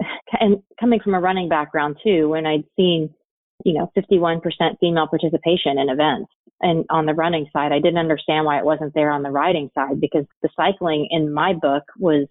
and 0.40 0.62
coming 0.80 1.00
from 1.04 1.12
a 1.12 1.20
running 1.20 1.50
background 1.50 1.98
too, 2.02 2.30
when 2.30 2.46
I'd 2.46 2.64
seen 2.76 3.14
you 3.64 3.74
know, 3.74 3.90
51% 3.96 4.40
female 4.80 5.06
participation 5.06 5.78
in 5.78 5.88
events. 5.88 6.30
And 6.60 6.84
on 6.90 7.06
the 7.06 7.14
running 7.14 7.46
side, 7.52 7.72
I 7.72 7.78
didn't 7.78 7.98
understand 7.98 8.46
why 8.46 8.58
it 8.58 8.64
wasn't 8.64 8.94
there 8.94 9.10
on 9.10 9.22
the 9.22 9.30
riding 9.30 9.70
side 9.74 10.00
because 10.00 10.24
the 10.42 10.48
cycling 10.56 11.08
in 11.10 11.32
my 11.32 11.52
book 11.52 11.84
was 11.98 12.26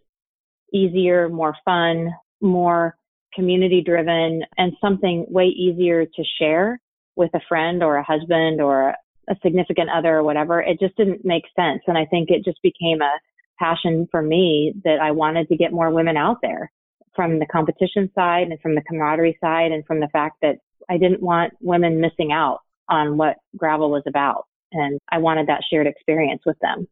easier, 0.73 1.29
more 1.29 1.55
fun, 1.65 2.11
more 2.43 2.97
community 3.33 3.81
driven 3.81 4.43
and 4.57 4.73
something 4.79 5.25
way 5.29 5.45
easier 5.45 6.05
to 6.05 6.23
share 6.39 6.79
with 7.15 7.31
a 7.33 7.39
friend 7.47 7.83
or 7.83 7.95
a 7.97 8.03
husband 8.03 8.61
or 8.61 8.93
a 9.29 9.35
significant 9.43 9.89
other 9.89 10.17
or 10.17 10.23
whatever. 10.23 10.61
It 10.61 10.79
just 10.79 10.95
didn't 10.97 11.23
make 11.23 11.43
sense. 11.55 11.81
And 11.87 11.97
I 11.97 12.05
think 12.05 12.29
it 12.29 12.43
just 12.43 12.61
became 12.61 13.01
a 13.01 13.11
passion 13.59 14.07
for 14.11 14.21
me 14.21 14.73
that 14.83 14.99
I 15.01 15.11
wanted 15.11 15.47
to 15.47 15.57
get 15.57 15.71
more 15.71 15.91
women 15.91 16.17
out 16.17 16.37
there 16.41 16.71
from 17.15 17.39
the 17.39 17.45
competition 17.45 18.11
side 18.15 18.47
and 18.47 18.59
from 18.59 18.75
the 18.75 18.81
camaraderie 18.81 19.37
side 19.39 19.71
and 19.71 19.85
from 19.85 19.99
the 19.99 20.09
fact 20.11 20.37
that 20.41 20.57
I 20.89 20.97
didn't 20.97 21.21
want 21.21 21.53
women 21.61 22.01
missing 22.01 22.31
out 22.31 22.59
on 22.89 23.17
what 23.17 23.37
gravel 23.55 23.91
was 23.91 24.03
about. 24.07 24.45
And 24.71 24.99
I 25.11 25.19
wanted 25.19 25.47
that 25.47 25.61
shared 25.69 25.87
experience 25.87 26.41
with 26.45 26.57
them. 26.59 26.87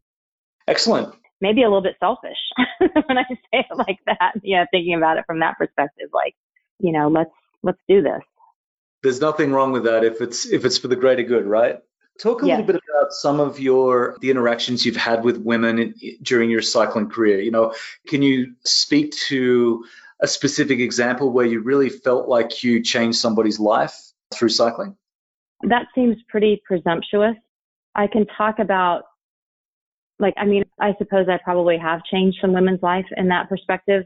Excellent. 0.67 1.13
Maybe 1.41 1.63
a 1.63 1.65
little 1.65 1.81
bit 1.81 1.95
selfish 1.99 2.37
when 2.79 3.17
I 3.17 3.25
say 3.29 3.65
it 3.69 3.77
like 3.77 3.99
that. 4.05 4.33
Yeah, 4.43 4.65
thinking 4.71 4.95
about 4.95 5.17
it 5.17 5.25
from 5.25 5.39
that 5.39 5.57
perspective, 5.57 6.09
like, 6.13 6.35
you 6.79 6.91
know, 6.91 7.07
let's 7.07 7.31
let's 7.63 7.79
do 7.87 8.01
this. 8.01 8.21
There's 9.03 9.19
nothing 9.19 9.51
wrong 9.51 9.71
with 9.71 9.83
that 9.85 10.03
if 10.03 10.21
it's 10.21 10.45
if 10.45 10.65
it's 10.65 10.77
for 10.77 10.87
the 10.87 10.95
greater 10.95 11.23
good, 11.23 11.45
right? 11.45 11.79
Talk 12.19 12.43
a 12.43 12.45
yes. 12.45 12.59
little 12.59 12.73
bit 12.73 12.81
about 12.89 13.13
some 13.13 13.39
of 13.39 13.59
your 13.59 14.17
the 14.21 14.29
interactions 14.29 14.85
you've 14.85 14.95
had 14.95 15.23
with 15.23 15.37
women 15.37 15.79
in, 15.79 15.95
during 16.21 16.51
your 16.51 16.61
cycling 16.61 17.09
career. 17.09 17.39
You 17.39 17.51
know, 17.51 17.73
can 18.07 18.21
you 18.21 18.53
speak 18.63 19.13
to 19.27 19.83
a 20.21 20.27
specific 20.27 20.79
example 20.79 21.31
where 21.31 21.45
you 21.45 21.61
really 21.61 21.89
felt 21.89 22.27
like 22.27 22.63
you 22.63 22.83
changed 22.83 23.17
somebody's 23.17 23.59
life 23.59 23.97
through 24.31 24.49
cycling? 24.49 24.95
That 25.63 25.87
seems 25.95 26.17
pretty 26.29 26.61
presumptuous. 26.65 27.35
I 27.95 28.07
can 28.07 28.25
talk 28.37 28.59
about, 28.59 29.03
like, 30.21 30.33
I 30.37 30.45
mean, 30.45 30.63
I 30.79 30.93
suppose 30.97 31.27
I 31.27 31.39
probably 31.43 31.77
have 31.77 32.03
changed 32.03 32.37
some 32.39 32.53
women's 32.53 32.81
life 32.81 33.05
in 33.17 33.27
that 33.29 33.49
perspective. 33.49 34.03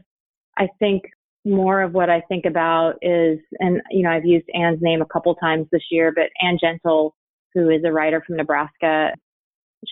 I 0.58 0.68
think 0.78 1.04
more 1.44 1.82
of 1.82 1.92
what 1.92 2.10
I 2.10 2.22
think 2.22 2.44
about 2.44 2.94
is, 3.02 3.38
and, 3.60 3.80
you 3.90 4.02
know, 4.02 4.10
I've 4.10 4.24
used 4.24 4.46
Anne's 4.54 4.80
name 4.80 5.02
a 5.02 5.06
couple 5.06 5.34
times 5.36 5.66
this 5.70 5.84
year, 5.90 6.12
but 6.12 6.30
Anne 6.42 6.58
Gentle, 6.60 7.14
who 7.54 7.70
is 7.70 7.82
a 7.84 7.92
writer 7.92 8.22
from 8.26 8.36
Nebraska, 8.36 9.12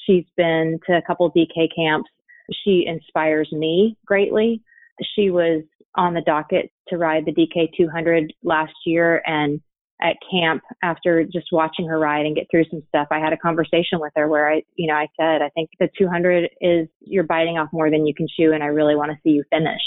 she's 0.06 0.24
been 0.37 0.80
to 0.87 0.96
a 0.96 1.02
couple 1.02 1.30
DK 1.30 1.68
camps. 1.76 2.10
She 2.64 2.84
inspires 2.87 3.48
me 3.52 3.96
greatly. 4.04 4.62
She 5.14 5.30
was 5.30 5.62
on 5.94 6.14
the 6.14 6.22
docket 6.22 6.70
to 6.88 6.98
ride 6.98 7.24
the 7.24 7.32
DK 7.32 7.68
200 7.76 8.32
last 8.42 8.74
year 8.84 9.22
and 9.26 9.60
at 10.02 10.16
camp 10.30 10.62
after 10.83 11.24
just 11.24 11.46
watching 11.52 11.87
her 11.87 11.98
ride 11.98 12.26
and 12.26 12.35
get 12.35 12.46
through 12.50 12.64
some 12.70 12.83
stuff. 12.88 13.09
I 13.11 13.18
had 13.18 13.33
a 13.33 13.37
conversation 13.37 14.00
with 14.00 14.12
her 14.16 14.28
where 14.28 14.50
i 14.50 14.62
you 14.76 14.88
know 14.88 14.94
i 14.94 15.07
said 15.18 15.40
i 15.40 15.48
think 15.50 15.70
the 15.78 15.88
200 15.96 16.50
is 16.61 16.88
you're 17.00 17.24
biting 17.24 17.59
off 17.59 17.68
more 17.72 17.90
than 17.90 18.07
you 18.07 18.14
can 18.14 18.26
chew 18.37 18.52
and 18.52 18.62
i 18.62 18.66
really 18.66 18.96
want 18.96 19.11
to 19.11 19.18
see 19.22 19.30
you 19.30 19.44
finish. 19.50 19.83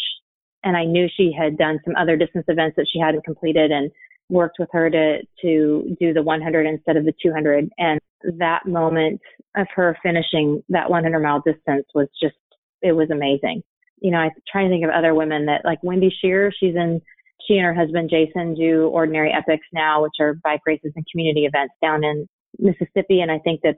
And 0.64 0.78
i 0.78 0.86
knew 0.86 1.08
she 1.16 1.32
had 1.38 1.58
done 1.58 1.80
some 1.86 1.96
other 1.96 2.16
distance 2.16 2.46
events 2.48 2.76
that 2.78 2.88
she 2.92 3.00
hadn't 3.00 3.26
completed 3.26 3.72
and 3.72 3.92
worked 4.30 4.58
with 4.60 4.70
her 4.72 4.90
to 4.90 5.20
to 5.42 5.96
do 6.00 6.14
the 6.14 6.24
100 6.24 6.66
instead 6.66 6.98
of 6.98 7.06
the 7.06 7.14
200 7.22 7.70
and 7.78 8.00
that 8.40 8.66
moment 8.66 9.22
of 9.56 9.68
her 9.76 9.98
finishing 10.02 10.64
that 10.70 10.90
100 10.90 11.20
mile 11.20 11.42
distance 11.46 11.86
was 11.94 12.08
just 12.22 12.36
it 12.82 12.92
was 12.94 13.10
amazing. 13.12 13.64
You 14.00 14.12
know, 14.12 14.20
I 14.20 14.30
try 14.52 14.64
to 14.64 14.70
think 14.70 14.84
of 14.84 14.92
other 14.92 15.14
women 15.14 15.46
that 15.48 15.62
like 15.66 15.80
Wendy 15.82 16.14
Shearer, 16.22 16.52
she's 16.58 16.76
in, 16.76 17.02
she 17.48 17.58
and 17.58 17.66
her 17.66 17.74
husband 17.74 18.10
Jason 18.10 18.56
do 18.56 18.88
ordinary 18.88 19.32
epics 19.32 19.66
now, 19.74 20.04
which 20.04 20.16
are 20.20 20.34
bike 20.34 20.62
races 20.66 20.92
and 20.96 21.06
community 21.12 21.46
events 21.46 21.74
down 21.82 22.04
in 22.04 22.28
Mississippi. 22.60 23.22
And 23.22 23.32
I 23.32 23.40
think 23.40 23.62
that 23.62 23.78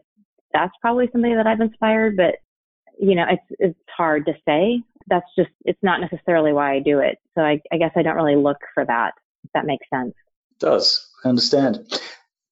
that's 0.53 0.73
probably 0.81 1.09
somebody 1.11 1.35
that 1.35 1.47
I've 1.47 1.61
inspired, 1.61 2.17
but 2.17 2.35
you 2.99 3.15
know, 3.15 3.25
it's, 3.29 3.55
it's 3.59 3.79
hard 3.95 4.25
to 4.25 4.33
say. 4.45 4.81
That's 5.07 5.27
just, 5.37 5.51
it's 5.63 5.81
not 5.81 6.01
necessarily 6.01 6.51
why 6.51 6.73
I 6.73 6.79
do 6.79 6.99
it. 6.99 7.17
So 7.35 7.41
I, 7.41 7.61
I 7.71 7.77
guess 7.77 7.91
I 7.95 8.01
don't 8.01 8.15
really 8.15 8.35
look 8.35 8.57
for 8.73 8.85
that, 8.85 9.13
if 9.43 9.51
that 9.53 9.65
makes 9.65 9.87
sense. 9.93 10.13
It 10.51 10.59
does. 10.59 11.07
I 11.23 11.29
understand. 11.29 11.99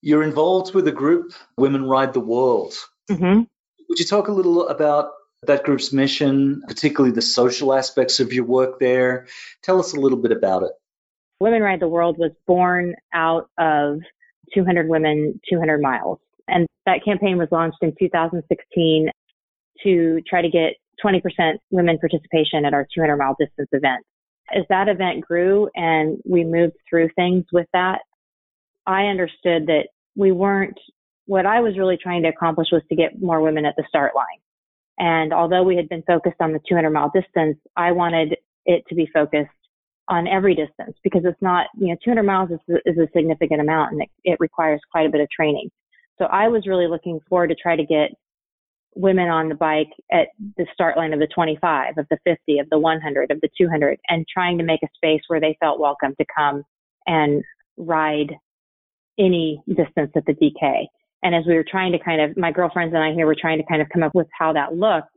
You're 0.02 0.24
involved 0.24 0.74
with 0.74 0.88
a 0.88 0.92
group, 0.92 1.34
Women 1.58 1.86
Ride 1.86 2.14
the 2.14 2.20
World. 2.20 2.76
Mm-hmm. 3.10 3.42
Would 3.90 4.00
you 4.00 4.06
talk 4.06 4.28
a 4.28 4.32
little 4.32 4.68
about 4.68 5.12
that 5.44 5.64
group's 5.64 5.94
mission, 5.94 6.64
particularly 6.68 7.14
the 7.14 7.22
social 7.22 7.74
aspects 7.74 8.20
of 8.20 8.34
your 8.34 8.46
work 8.46 8.80
there. 8.80 9.28
Tell 9.64 9.80
us 9.80 9.94
a 9.94 10.00
little 10.00 10.18
bit 10.18 10.32
about 10.32 10.64
it. 10.64 10.72
Women 11.40 11.62
Ride 11.62 11.80
the 11.80 11.88
World 11.88 12.18
was 12.18 12.32
born 12.46 12.96
out 13.14 13.50
of 13.58 14.00
200 14.54 14.88
Women, 14.88 15.40
200 15.50 15.82
Miles. 15.82 16.20
And 16.48 16.66
that 16.86 17.04
campaign 17.04 17.38
was 17.38 17.50
launched 17.52 17.78
in 17.82 17.94
2016 18.00 19.10
to 19.84 20.22
try 20.28 20.42
to 20.42 20.50
get 20.50 20.74
20% 21.06 21.22
women 21.70 22.00
participation 22.00 22.66
at 22.66 22.74
our 22.74 22.88
200 22.96 23.18
mile 23.18 23.36
distance 23.40 23.70
event. 23.72 24.04
As 24.56 24.64
that 24.70 24.88
event 24.88 25.22
grew 25.22 25.70
and 25.76 26.20
we 26.26 26.44
moved 26.44 26.78
through 26.90 27.10
things 27.16 27.46
with 27.52 27.68
that, 27.74 28.00
I 28.88 29.04
understood 29.06 29.68
that 29.68 29.90
we 30.16 30.32
weren't, 30.32 30.80
what 31.26 31.46
I 31.46 31.60
was 31.60 31.78
really 31.78 31.98
trying 32.02 32.24
to 32.24 32.30
accomplish 32.30 32.70
was 32.72 32.82
to 32.90 32.96
get 32.96 33.22
more 33.22 33.42
women 33.42 33.66
at 33.66 33.76
the 33.76 33.84
start 33.88 34.14
line. 34.16 34.26
And 34.98 35.34
although 35.34 35.64
we 35.64 35.76
had 35.76 35.90
been 35.90 36.04
focused 36.08 36.38
on 36.40 36.54
the 36.54 36.62
200 36.68 36.90
mile 36.90 37.12
distance, 37.14 37.58
I 37.76 37.92
wanted 37.92 38.38
it 38.66 38.84
to 38.88 38.96
be 38.96 39.08
focused 39.14 39.52
on 40.10 40.28
every 40.28 40.56
distance 40.56 40.96
because 41.04 41.24
it's 41.26 41.42
not, 41.42 41.68
you 41.78 41.88
know, 41.88 41.98
200 42.04 42.24
miles 42.24 42.50
is, 42.52 42.60
is 42.86 42.98
a 42.98 43.08
significant 43.16 43.62
amount 43.62 43.92
and 43.92 44.02
it, 44.02 44.10
it 44.24 44.38
requires 44.40 44.80
quite 44.92 45.06
a 45.06 45.10
bit 45.10 45.22
of 45.22 45.30
training. 45.30 45.70
So 46.18 46.26
I 46.26 46.48
was 46.48 46.66
really 46.66 46.88
looking 46.88 47.20
forward 47.30 47.50
to 47.50 47.56
try 47.56 47.76
to 47.76 47.86
get 47.86 48.12
women 48.96 49.28
on 49.28 49.50
the 49.50 49.56
bike 49.56 49.90
at 50.12 50.30
the 50.58 50.66
start 50.74 50.98
line 50.98 51.14
of 51.14 51.20
the 51.20 51.28
25, 51.28 51.98
of 51.98 52.08
the 52.10 52.18
50, 52.26 52.60
of 52.60 52.70
the 52.70 52.80
100, 52.80 53.32
of 53.32 53.42
the 53.42 53.50
200, 53.58 54.00
and 54.08 54.26
trying 54.32 54.58
to 54.58 54.64
make 54.64 54.82
a 54.84 54.88
space 54.96 55.22
where 55.28 55.40
they 55.40 55.56
felt 55.60 55.80
welcome 55.80 56.16
to 56.20 56.26
come 56.36 56.64
and 57.06 57.44
ride 57.78 58.34
any 59.20 59.62
distance 59.68 60.12
at 60.16 60.26
the 60.26 60.34
DK. 60.34 60.86
And 61.24 61.36
as 61.36 61.44
we 61.48 61.56
were 61.56 61.66
trying 61.70 61.92
to 61.92 62.00
kind 62.00 62.22
of, 62.22 62.38
my 62.38 62.52
girlfriends 62.52 62.94
and 62.94 63.04
I 63.04 63.14
here 63.14 63.26
were 63.26 63.36
trying 63.40 63.60
to 63.60 63.66
kind 63.66 63.82
of 63.82 63.90
come 63.90 64.04
up 64.04 64.16
with 64.16 64.28
how 64.38 64.54
that 64.54 64.76
looked, 64.76 65.10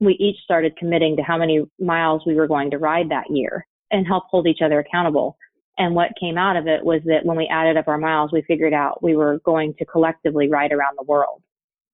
we 0.00 0.14
each 0.14 0.36
started 0.44 0.76
committing 0.76 1.16
to 1.16 1.22
how 1.22 1.36
many 1.36 1.64
miles 1.78 2.22
we 2.26 2.34
were 2.34 2.46
going 2.46 2.70
to 2.70 2.78
ride 2.78 3.10
that 3.10 3.24
year 3.30 3.66
and 3.90 4.06
help 4.06 4.24
hold 4.30 4.46
each 4.46 4.60
other 4.64 4.78
accountable. 4.78 5.36
And 5.78 5.94
what 5.94 6.12
came 6.18 6.38
out 6.38 6.56
of 6.56 6.66
it 6.66 6.84
was 6.84 7.02
that 7.04 7.24
when 7.24 7.36
we 7.36 7.48
added 7.50 7.76
up 7.76 7.88
our 7.88 7.98
miles, 7.98 8.30
we 8.32 8.42
figured 8.42 8.72
out 8.72 9.02
we 9.02 9.16
were 9.16 9.40
going 9.44 9.74
to 9.78 9.84
collectively 9.84 10.48
ride 10.48 10.72
around 10.72 10.96
the 10.96 11.04
world. 11.04 11.42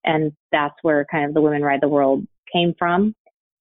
And 0.05 0.33
that's 0.51 0.75
where 0.83 1.07
kind 1.11 1.27
of 1.27 1.35
the 1.35 1.41
Women 1.41 1.63
Ride 1.63 1.81
the 1.81 1.89
World 1.89 2.27
came 2.53 2.75
from. 2.79 3.15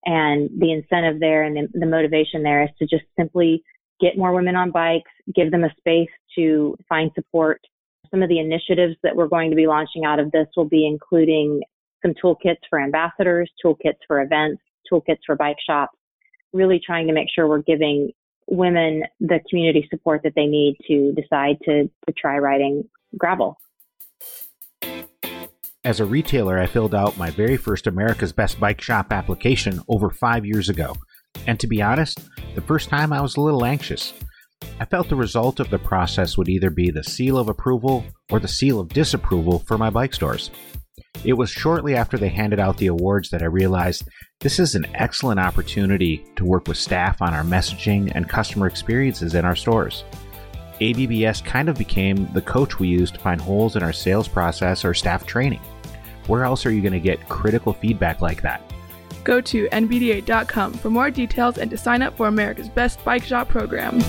And 0.06 0.50
the 0.60 0.72
incentive 0.72 1.20
there 1.20 1.44
and 1.44 1.56
the, 1.56 1.80
the 1.80 1.86
motivation 1.86 2.44
there 2.44 2.64
is 2.64 2.70
to 2.80 2.86
just 2.86 3.06
simply 3.18 3.64
get 4.00 4.18
more 4.18 4.34
women 4.34 4.56
on 4.56 4.72
bikes, 4.72 5.12
give 5.36 5.52
them 5.52 5.64
a 5.64 5.74
space 5.78 6.10
to 6.36 6.76
find 6.90 7.12
support 7.14 7.62
some 8.12 8.22
of 8.22 8.30
the 8.30 8.40
initiatives 8.40 8.96
that 9.04 9.16
we're 9.16 9.28
going 9.28 9.50
to 9.50 9.56
be 9.56 9.68
launching 9.68 10.04
out 10.06 10.20
of 10.20 10.32
this 10.32 10.48
will 10.56 10.66
be 10.66 10.86
including 10.86 11.62
some 12.02 12.14
toolkits 12.14 12.60
for 12.70 12.80
ambassadors, 12.80 13.50
toolkits 13.64 14.00
for 14.06 14.22
events, 14.22 14.62
toolkits 14.92 15.20
for 15.26 15.36
bike 15.36 15.58
shops, 15.66 15.98
really 16.52 16.80
trying 16.86 17.08
to 17.08 17.14
make 17.14 17.28
sure 17.34 17.48
we're 17.48 17.62
giving 17.62 18.12
women 18.48 19.04
the 19.20 19.40
community 19.50 19.88
support 19.90 20.22
that 20.24 20.34
they 20.36 20.46
need 20.46 20.78
to 20.88 21.14
decide 21.14 21.58
to, 21.64 21.90
to 22.08 22.14
try 22.18 22.38
riding 22.38 22.84
gravel. 23.18 23.58
As 25.84 26.00
a 26.00 26.06
retailer, 26.06 26.60
I 26.60 26.68
filled 26.68 26.94
out 26.94 27.18
my 27.18 27.32
very 27.32 27.58
first 27.58 27.88
America's 27.88 28.32
Best 28.32 28.60
Bike 28.60 28.82
Shop 28.82 29.12
application 29.12 29.82
over 29.88 30.12
five 30.12 30.46
years 30.46 30.70
ago. 30.70 30.96
And 31.48 31.60
to 31.60 31.68
be 31.68 31.82
honest, 31.82 32.20
the 32.54 32.62
first 32.62 32.90
time 32.90 33.12
I 33.12 33.22
was 33.22 33.36
a 33.36 33.42
little 33.42 33.66
anxious. 33.66 34.14
I 34.80 34.86
felt 34.86 35.10
the 35.10 35.16
result 35.16 35.60
of 35.60 35.72
the 35.72 35.80
process 35.80 36.38
would 36.38 36.50
either 36.50 36.70
be 36.70 36.92
the 36.92 37.04
seal 37.04 37.38
of 37.38 37.50
approval 37.50 38.06
or 38.30 38.40
the 38.40 38.48
seal 38.48 38.80
of 38.80 38.90
disapproval 38.90 39.60
for 39.60 39.78
my 39.78 39.90
bike 39.90 40.14
stores. 40.14 40.52
It 41.24 41.34
was 41.34 41.50
shortly 41.50 41.96
after 41.96 42.18
they 42.18 42.30
handed 42.30 42.60
out 42.60 42.78
the 42.78 42.88
awards 42.88 43.30
that 43.30 43.44
I 43.44 43.46
realized 43.46 44.08
this 44.40 44.60
is 44.60 44.76
an 44.76 44.88
excellent 44.96 45.40
opportunity 45.40 46.26
to 46.36 46.46
work 46.46 46.68
with 46.68 46.78
staff 46.78 47.22
on 47.22 47.34
our 47.34 47.44
messaging 47.44 48.12
and 48.16 48.28
customer 48.28 48.68
experiences 48.68 49.36
in 49.36 49.46
our 49.46 49.56
stores. 49.56 50.04
ABBS 50.80 51.42
kind 51.42 51.70
of 51.70 51.78
became 51.78 52.28
the 52.34 52.42
coach 52.42 52.80
we 52.80 52.88
use 52.88 53.12
to 53.12 53.20
find 53.20 53.40
holes 53.40 53.76
in 53.76 53.84
our 53.84 53.94
sales 53.94 54.28
process 54.28 54.84
or 54.84 54.96
staff 54.96 55.28
training. 55.28 55.62
Where 56.26 56.44
else 56.44 56.66
are 56.66 56.72
you 56.72 56.82
going 56.82 56.94
to 56.94 57.00
get 57.00 57.30
critical 57.30 57.74
feedback 57.74 58.22
like 58.22 58.42
that? 58.42 58.62
Go 59.24 59.42
to 59.42 59.68
NBDA.com 59.68 60.74
for 60.74 60.90
more 60.90 61.12
details 61.12 61.60
and 61.60 61.70
to 61.70 61.78
sign 61.78 62.02
up 62.02 62.18
for 62.18 62.28
America's 62.28 62.70
Best 62.70 63.04
Bike 63.06 63.24
Shop 63.24 63.48
program. 63.48 64.00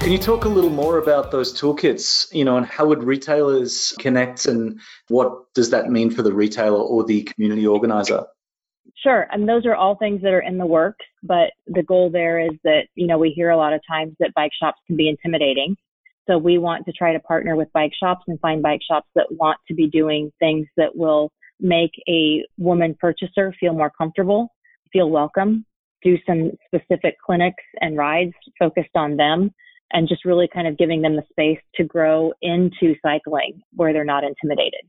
Can 0.00 0.12
you 0.12 0.18
talk 0.18 0.46
a 0.46 0.48
little 0.48 0.70
more 0.70 0.96
about 0.96 1.30
those 1.30 1.52
toolkits, 1.52 2.32
you 2.32 2.42
know, 2.42 2.56
and 2.56 2.64
how 2.64 2.86
would 2.86 3.04
retailers 3.04 3.92
connect 3.98 4.46
and 4.46 4.80
what 5.08 5.52
does 5.52 5.68
that 5.70 5.90
mean 5.90 6.10
for 6.10 6.22
the 6.22 6.32
retailer 6.32 6.80
or 6.80 7.04
the 7.04 7.22
community 7.24 7.66
organizer? 7.66 8.24
Sure. 8.96 9.28
And 9.30 9.46
those 9.46 9.66
are 9.66 9.74
all 9.74 9.96
things 9.96 10.22
that 10.22 10.32
are 10.32 10.40
in 10.40 10.56
the 10.56 10.64
works, 10.64 11.04
but 11.22 11.52
the 11.66 11.82
goal 11.82 12.08
there 12.10 12.40
is 12.40 12.52
that, 12.64 12.86
you 12.94 13.06
know, 13.06 13.18
we 13.18 13.30
hear 13.30 13.50
a 13.50 13.58
lot 13.58 13.74
of 13.74 13.82
times 13.86 14.14
that 14.20 14.32
bike 14.34 14.52
shops 14.58 14.78
can 14.86 14.96
be 14.96 15.06
intimidating. 15.06 15.76
So 16.26 16.38
we 16.38 16.56
want 16.56 16.86
to 16.86 16.92
try 16.92 17.12
to 17.12 17.20
partner 17.20 17.54
with 17.54 17.70
bike 17.74 17.92
shops 18.02 18.24
and 18.26 18.40
find 18.40 18.62
bike 18.62 18.80
shops 18.90 19.08
that 19.16 19.26
want 19.30 19.58
to 19.68 19.74
be 19.74 19.86
doing 19.86 20.32
things 20.38 20.66
that 20.78 20.96
will 20.96 21.30
make 21.60 21.92
a 22.08 22.42
woman 22.56 22.96
purchaser 22.98 23.54
feel 23.60 23.74
more 23.74 23.92
comfortable, 23.96 24.48
feel 24.94 25.10
welcome, 25.10 25.66
do 26.02 26.16
some 26.26 26.52
specific 26.66 27.16
clinics 27.24 27.62
and 27.82 27.98
rides 27.98 28.32
focused 28.58 28.96
on 28.96 29.18
them 29.18 29.52
and 29.92 30.08
just 30.08 30.24
really 30.24 30.48
kind 30.52 30.66
of 30.66 30.78
giving 30.78 31.02
them 31.02 31.16
the 31.16 31.24
space 31.30 31.60
to 31.76 31.84
grow 31.84 32.32
into 32.42 32.94
cycling 33.02 33.62
where 33.74 33.92
they're 33.92 34.04
not 34.04 34.24
intimidated. 34.24 34.82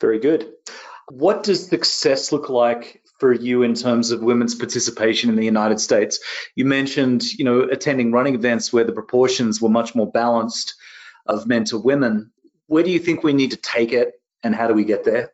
Very 0.00 0.18
good. 0.18 0.52
What 1.10 1.42
does 1.42 1.66
success 1.66 2.32
look 2.32 2.48
like 2.50 3.02
for 3.18 3.32
you 3.32 3.62
in 3.62 3.74
terms 3.74 4.10
of 4.10 4.22
women's 4.22 4.54
participation 4.54 5.30
in 5.30 5.36
the 5.36 5.44
United 5.44 5.80
States? 5.80 6.20
You 6.54 6.66
mentioned, 6.66 7.24
you 7.24 7.44
know, 7.44 7.62
attending 7.62 8.12
running 8.12 8.34
events 8.34 8.72
where 8.72 8.84
the 8.84 8.92
proportions 8.92 9.60
were 9.60 9.70
much 9.70 9.94
more 9.94 10.10
balanced 10.10 10.74
of 11.26 11.46
men 11.46 11.64
to 11.64 11.78
women. 11.78 12.30
Where 12.66 12.82
do 12.82 12.90
you 12.90 12.98
think 12.98 13.22
we 13.22 13.32
need 13.32 13.52
to 13.52 13.56
take 13.56 13.92
it 13.92 14.12
and 14.44 14.54
how 14.54 14.68
do 14.68 14.74
we 14.74 14.84
get 14.84 15.04
there? 15.04 15.32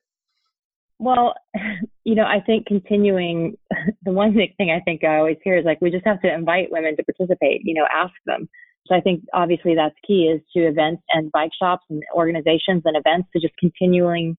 Well, 0.98 1.35
you 2.04 2.14
know, 2.14 2.24
I 2.24 2.40
think 2.40 2.66
continuing 2.66 3.57
the 4.02 4.12
one 4.12 4.33
big 4.33 4.57
thing 4.57 4.70
I 4.70 4.80
think 4.80 5.04
I 5.04 5.16
always 5.16 5.38
hear 5.42 5.57
is 5.57 5.64
like 5.64 5.80
we 5.80 5.90
just 5.90 6.07
have 6.07 6.20
to 6.22 6.33
invite 6.33 6.70
women 6.70 6.96
to 6.96 7.04
participate, 7.04 7.62
you 7.64 7.74
know, 7.74 7.87
ask 7.92 8.14
them. 8.26 8.48
So 8.87 8.94
I 8.94 9.01
think 9.01 9.25
obviously 9.33 9.75
that's 9.75 9.94
key 10.07 10.25
is 10.25 10.42
to 10.55 10.66
events 10.66 11.03
and 11.11 11.33
bike 11.33 11.53
shops 11.59 11.85
and 11.88 12.03
organizations 12.14 12.83
and 12.85 12.97
events 12.97 13.29
to 13.33 13.40
just 13.40 13.55
continuing 13.59 14.37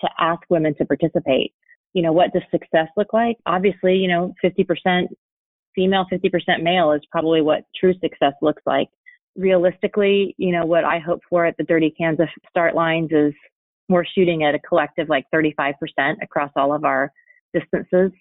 to 0.00 0.08
ask 0.18 0.40
women 0.48 0.74
to 0.76 0.84
participate. 0.84 1.52
You 1.92 2.02
know, 2.02 2.12
what 2.12 2.32
does 2.32 2.42
success 2.50 2.88
look 2.96 3.12
like? 3.12 3.36
Obviously, 3.46 3.96
you 3.96 4.08
know, 4.08 4.32
50% 4.44 5.06
female, 5.74 6.06
50% 6.12 6.62
male 6.62 6.92
is 6.92 7.02
probably 7.10 7.42
what 7.42 7.64
true 7.78 7.94
success 8.00 8.32
looks 8.42 8.62
like. 8.64 8.88
Realistically, 9.36 10.34
you 10.38 10.52
know, 10.52 10.64
what 10.64 10.84
I 10.84 10.98
hope 10.98 11.20
for 11.28 11.44
at 11.44 11.56
the 11.56 11.64
Dirty 11.64 11.92
Kanza 12.00 12.26
start 12.48 12.74
lines 12.74 13.10
is 13.12 13.32
we're 13.88 14.04
shooting 14.04 14.44
at 14.44 14.54
a 14.54 14.58
collective 14.60 15.08
like 15.08 15.24
35% 15.34 15.74
across 16.22 16.50
all 16.56 16.72
of 16.72 16.84
our 16.84 17.12
distances. 17.52 18.12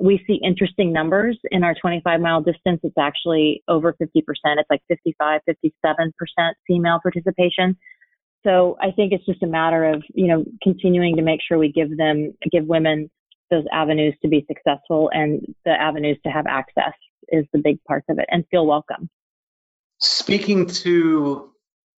We 0.00 0.22
see 0.26 0.40
interesting 0.44 0.92
numbers 0.92 1.38
in 1.50 1.64
our 1.64 1.74
25 1.74 2.20
mile 2.20 2.40
distance. 2.40 2.80
It's 2.82 2.98
actually 2.98 3.62
over 3.68 3.94
50%. 3.94 4.04
It's 4.24 4.70
like 4.70 4.82
55, 4.88 5.40
57% 5.48 6.52
female 6.66 7.00
participation. 7.02 7.76
So 8.46 8.76
I 8.80 8.92
think 8.92 9.12
it's 9.12 9.26
just 9.26 9.42
a 9.42 9.46
matter 9.46 9.84
of, 9.84 10.02
you 10.14 10.28
know, 10.28 10.44
continuing 10.62 11.16
to 11.16 11.22
make 11.22 11.40
sure 11.46 11.58
we 11.58 11.72
give 11.72 11.96
them, 11.96 12.34
give 12.50 12.66
women 12.66 13.10
those 13.50 13.64
avenues 13.72 14.14
to 14.22 14.28
be 14.28 14.46
successful 14.46 15.10
and 15.12 15.40
the 15.64 15.70
avenues 15.70 16.18
to 16.24 16.30
have 16.30 16.46
access 16.46 16.92
is 17.28 17.44
the 17.52 17.58
big 17.58 17.82
part 17.84 18.04
of 18.08 18.18
it 18.18 18.26
and 18.30 18.44
feel 18.50 18.66
welcome. 18.66 19.08
Speaking 20.00 20.66
to 20.66 21.50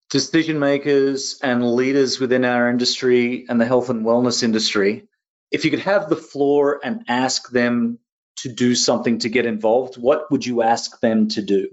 decision 0.09 0.59
makers 0.59 1.39
and 1.41 1.75
leaders 1.75 2.19
within 2.19 2.45
our 2.45 2.69
industry 2.69 3.45
and 3.47 3.59
the 3.59 3.65
health 3.65 3.89
and 3.89 4.05
wellness 4.05 4.43
industry, 4.43 5.07
if 5.51 5.65
you 5.65 5.71
could 5.71 5.79
have 5.79 6.09
the 6.09 6.15
floor 6.15 6.79
and 6.83 7.03
ask 7.07 7.49
them 7.51 7.99
to 8.37 8.49
do 8.49 8.73
something 8.75 9.19
to 9.19 9.29
get 9.29 9.45
involved, 9.45 9.95
what 9.95 10.31
would 10.31 10.45
you 10.45 10.61
ask 10.61 10.99
them 11.01 11.27
to 11.29 11.41
do? 11.41 11.67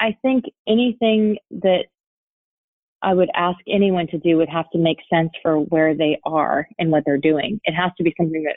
I 0.00 0.16
think 0.22 0.44
anything 0.66 1.38
that 1.50 1.84
I 3.02 3.14
would 3.14 3.30
ask 3.34 3.58
anyone 3.68 4.08
to 4.08 4.18
do 4.18 4.38
would 4.38 4.48
have 4.48 4.70
to 4.70 4.78
make 4.78 4.98
sense 5.12 5.30
for 5.42 5.58
where 5.58 5.94
they 5.94 6.18
are 6.24 6.66
and 6.78 6.90
what 6.90 7.04
they're 7.04 7.18
doing. 7.18 7.60
It 7.64 7.74
has 7.74 7.92
to 7.98 8.04
be 8.04 8.14
something 8.16 8.44
that 8.44 8.56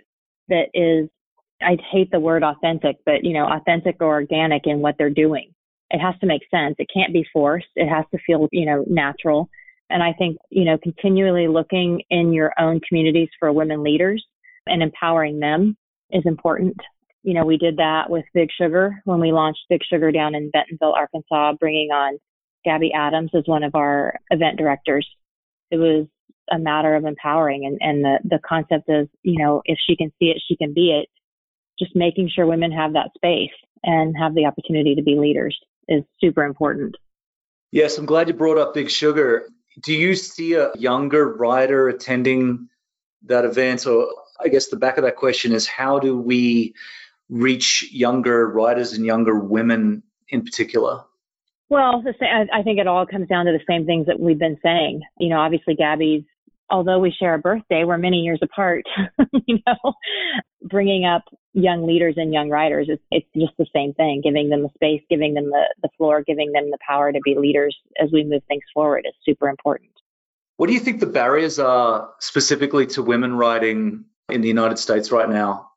that 0.49 0.69
is 0.73 1.09
I 1.61 1.77
hate 1.91 2.09
the 2.11 2.19
word 2.19 2.43
authentic, 2.43 2.97
but 3.05 3.23
you 3.23 3.33
know, 3.33 3.45
authentic 3.45 3.97
or 3.99 4.07
organic 4.07 4.65
in 4.65 4.79
what 4.79 4.95
they're 4.97 5.11
doing 5.11 5.53
it 5.91 5.99
has 5.99 6.15
to 6.19 6.25
make 6.25 6.41
sense. 6.49 6.75
It 6.79 6.89
can't 6.93 7.13
be 7.13 7.25
forced. 7.33 7.67
It 7.75 7.87
has 7.87 8.05
to 8.11 8.19
feel, 8.25 8.47
you 8.51 8.65
know, 8.65 8.85
natural. 8.87 9.49
And 9.91 10.01
I 10.01 10.13
think, 10.13 10.37
you 10.49 10.65
know, 10.65 10.77
continually 10.81 11.47
looking 11.47 12.01
in 12.09 12.33
your 12.33 12.53
own 12.59 12.79
communities 12.87 13.29
for 13.39 13.51
women 13.51 13.83
leaders 13.83 14.25
and 14.65 14.81
empowering 14.81 15.39
them 15.39 15.75
is 16.11 16.23
important. 16.25 16.75
You 17.23 17.33
know, 17.33 17.45
we 17.45 17.57
did 17.57 17.77
that 17.77 18.09
with 18.09 18.25
Big 18.33 18.49
Sugar 18.57 19.01
when 19.05 19.19
we 19.19 19.31
launched 19.31 19.61
Big 19.69 19.81
Sugar 19.87 20.11
down 20.11 20.33
in 20.33 20.49
Bentonville, 20.51 20.93
Arkansas, 20.93 21.53
bringing 21.59 21.89
on 21.91 22.17
Gabby 22.65 22.91
Adams 22.93 23.31
as 23.35 23.43
one 23.45 23.63
of 23.63 23.75
our 23.75 24.15
event 24.29 24.57
directors. 24.57 25.07
It 25.69 25.77
was 25.77 26.07
a 26.51 26.57
matter 26.57 26.95
of 26.95 27.05
empowering 27.05 27.65
and, 27.65 27.77
and 27.81 28.03
the, 28.03 28.19
the 28.23 28.39
concept 28.47 28.89
of, 28.89 29.07
you 29.23 29.37
know, 29.43 29.61
if 29.65 29.77
she 29.87 29.95
can 29.95 30.11
see 30.19 30.29
it, 30.29 30.41
she 30.47 30.55
can 30.55 30.73
be 30.73 30.91
it. 30.91 31.09
Just 31.79 31.95
making 31.95 32.29
sure 32.33 32.45
women 32.45 32.71
have 32.71 32.93
that 32.93 33.11
space 33.15 33.51
and 33.83 34.15
have 34.19 34.35
the 34.35 34.45
opportunity 34.45 34.95
to 34.95 35.03
be 35.03 35.15
leaders 35.15 35.57
is 35.87 36.03
super 36.19 36.43
important. 36.43 36.95
Yes, 37.71 37.97
I'm 37.97 38.05
glad 38.05 38.27
you 38.27 38.33
brought 38.33 38.57
up 38.57 38.73
Big 38.73 38.89
Sugar. 38.89 39.47
Do 39.79 39.93
you 39.93 40.15
see 40.15 40.53
a 40.53 40.71
younger 40.75 41.33
rider 41.33 41.87
attending 41.87 42.67
that 43.23 43.45
event? 43.45 43.85
Or 43.87 44.07
I 44.39 44.49
guess 44.49 44.67
the 44.67 44.77
back 44.77 44.97
of 44.97 45.03
that 45.03 45.15
question 45.15 45.53
is 45.53 45.67
how 45.67 45.99
do 45.99 46.17
we 46.17 46.73
reach 47.29 47.89
younger 47.91 48.47
riders 48.47 48.93
and 48.93 49.05
younger 49.05 49.39
women 49.39 50.03
in 50.29 50.43
particular? 50.43 51.03
Well, 51.69 52.03
I 52.53 52.63
think 52.63 52.79
it 52.79 52.87
all 52.87 53.05
comes 53.05 53.29
down 53.29 53.45
to 53.45 53.53
the 53.53 53.63
same 53.65 53.85
things 53.85 54.07
that 54.07 54.19
we've 54.19 54.37
been 54.37 54.59
saying. 54.61 55.03
You 55.19 55.29
know, 55.29 55.39
obviously 55.39 55.73
Gabby's 55.73 56.23
although 56.71 56.99
we 56.99 57.11
share 57.11 57.35
a 57.35 57.39
birthday, 57.39 57.83
we're 57.83 57.97
many 57.97 58.17
years 58.17 58.39
apart. 58.41 58.85
you 59.45 59.59
know, 59.67 59.93
bringing 60.63 61.05
up 61.05 61.23
young 61.53 61.85
leaders 61.85 62.15
and 62.17 62.33
young 62.33 62.49
writers, 62.49 62.87
it's, 62.89 63.03
it's 63.11 63.27
just 63.35 63.53
the 63.57 63.67
same 63.75 63.93
thing. 63.93 64.21
Giving 64.23 64.49
them 64.49 64.63
the 64.63 64.69
space, 64.73 65.01
giving 65.09 65.33
them 65.33 65.45
the, 65.45 65.63
the 65.83 65.89
floor, 65.97 66.23
giving 66.25 66.51
them 66.53 66.71
the 66.71 66.77
power 66.87 67.11
to 67.11 67.19
be 67.23 67.35
leaders 67.37 67.77
as 68.01 68.09
we 68.11 68.23
move 68.23 68.41
things 68.47 68.63
forward 68.73 69.05
is 69.05 69.13
super 69.25 69.49
important. 69.49 69.91
What 70.57 70.67
do 70.67 70.73
you 70.73 70.79
think 70.79 70.99
the 70.99 71.07
barriers 71.07 71.59
are 71.59 72.09
specifically 72.19 72.87
to 72.87 73.03
women 73.03 73.35
riding 73.35 74.05
in 74.29 74.41
the 74.41 74.47
United 74.47 74.79
States 74.79 75.11
right 75.11 75.29
now? 75.29 75.69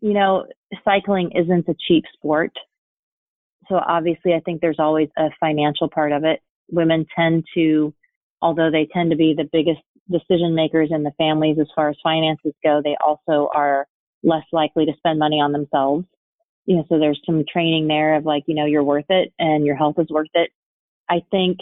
You 0.00 0.14
know, 0.14 0.46
cycling 0.84 1.30
isn't 1.34 1.68
a 1.68 1.74
cheap 1.86 2.04
sport. 2.14 2.52
So 3.68 3.76
obviously, 3.76 4.34
I 4.34 4.40
think 4.40 4.60
there's 4.60 4.78
always 4.80 5.08
a 5.16 5.28
financial 5.38 5.88
part 5.88 6.12
of 6.12 6.24
it. 6.24 6.40
Women 6.70 7.06
tend 7.14 7.44
to 7.54 7.94
although 8.42 8.70
they 8.70 8.88
tend 8.92 9.10
to 9.10 9.16
be 9.16 9.34
the 9.36 9.48
biggest 9.52 9.80
decision 10.10 10.54
makers 10.54 10.88
in 10.90 11.02
the 11.02 11.12
families 11.18 11.58
as 11.60 11.68
far 11.74 11.88
as 11.90 11.96
finances 12.02 12.52
go, 12.64 12.80
they 12.82 12.96
also 13.04 13.48
are 13.54 13.86
less 14.22 14.44
likely 14.52 14.86
to 14.86 14.92
spend 14.96 15.18
money 15.18 15.40
on 15.40 15.52
themselves. 15.52 16.04
You 16.66 16.76
know, 16.76 16.84
so 16.88 16.98
there's 16.98 17.20
some 17.24 17.44
training 17.50 17.88
there 17.88 18.16
of 18.16 18.24
like, 18.24 18.44
you 18.46 18.54
know, 18.54 18.66
you're 18.66 18.84
worth 18.84 19.06
it 19.08 19.32
and 19.38 19.64
your 19.64 19.76
health 19.76 19.96
is 19.98 20.08
worth 20.10 20.28
it. 20.34 20.50
I 21.08 21.22
think 21.30 21.58